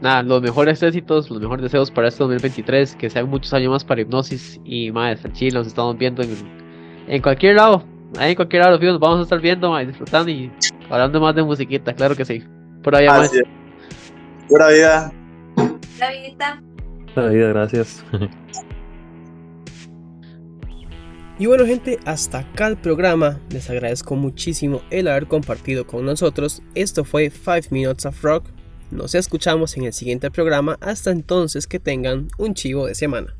nada, 0.00 0.22
los 0.22 0.40
mejores 0.40 0.80
éxitos, 0.80 1.28
los 1.28 1.40
mejores 1.40 1.64
deseos 1.64 1.90
para 1.90 2.06
este 2.06 2.22
2023, 2.22 2.94
que 2.94 3.10
sean 3.10 3.28
muchos 3.28 3.52
años 3.52 3.72
más 3.72 3.84
para 3.84 4.00
hipnosis 4.02 4.60
y 4.64 4.92
más, 4.92 5.24
al 5.24 5.32
Chile 5.32 5.58
nos 5.58 5.66
estamos 5.66 5.98
viendo 5.98 6.22
en, 6.22 6.36
en 7.08 7.20
cualquier 7.20 7.56
lado, 7.56 7.84
ahí 8.16 8.30
en 8.30 8.36
cualquier 8.36 8.62
lado 8.62 8.78
los 8.78 9.00
vamos 9.00 9.18
a 9.18 9.22
estar 9.22 9.40
viendo, 9.40 9.72
mae, 9.72 9.86
disfrutando 9.86 10.30
y 10.30 10.52
hablando 10.88 11.20
más 11.20 11.34
de 11.34 11.42
musiquita, 11.42 11.92
claro 11.92 12.14
que 12.14 12.24
sí. 12.24 12.44
Por 12.86 12.94
ahí, 12.94 13.08
más. 13.08 13.28
Así 13.28 13.38
es. 13.38 13.44
Pura 14.48 14.68
vida. 14.68 15.12
La 15.98 16.10
vidita. 16.12 16.62
La 17.16 17.26
vida, 17.26 17.48
gracias. 17.48 18.04
Y 21.40 21.46
bueno 21.46 21.66
gente, 21.66 21.98
hasta 22.04 22.38
acá 22.38 22.68
el 22.68 22.76
programa. 22.76 23.40
Les 23.50 23.68
agradezco 23.70 24.14
muchísimo 24.14 24.82
el 24.90 25.08
haber 25.08 25.26
compartido 25.26 25.84
con 25.84 26.04
nosotros. 26.04 26.62
Esto 26.76 27.04
fue 27.04 27.28
5 27.28 27.70
Minutes 27.72 28.06
of 28.06 28.22
Rock. 28.22 28.46
Nos 28.92 29.16
escuchamos 29.16 29.76
en 29.76 29.86
el 29.86 29.92
siguiente 29.92 30.30
programa. 30.30 30.78
Hasta 30.80 31.10
entonces 31.10 31.66
que 31.66 31.80
tengan 31.80 32.28
un 32.38 32.54
chivo 32.54 32.86
de 32.86 32.94
semana. 32.94 33.34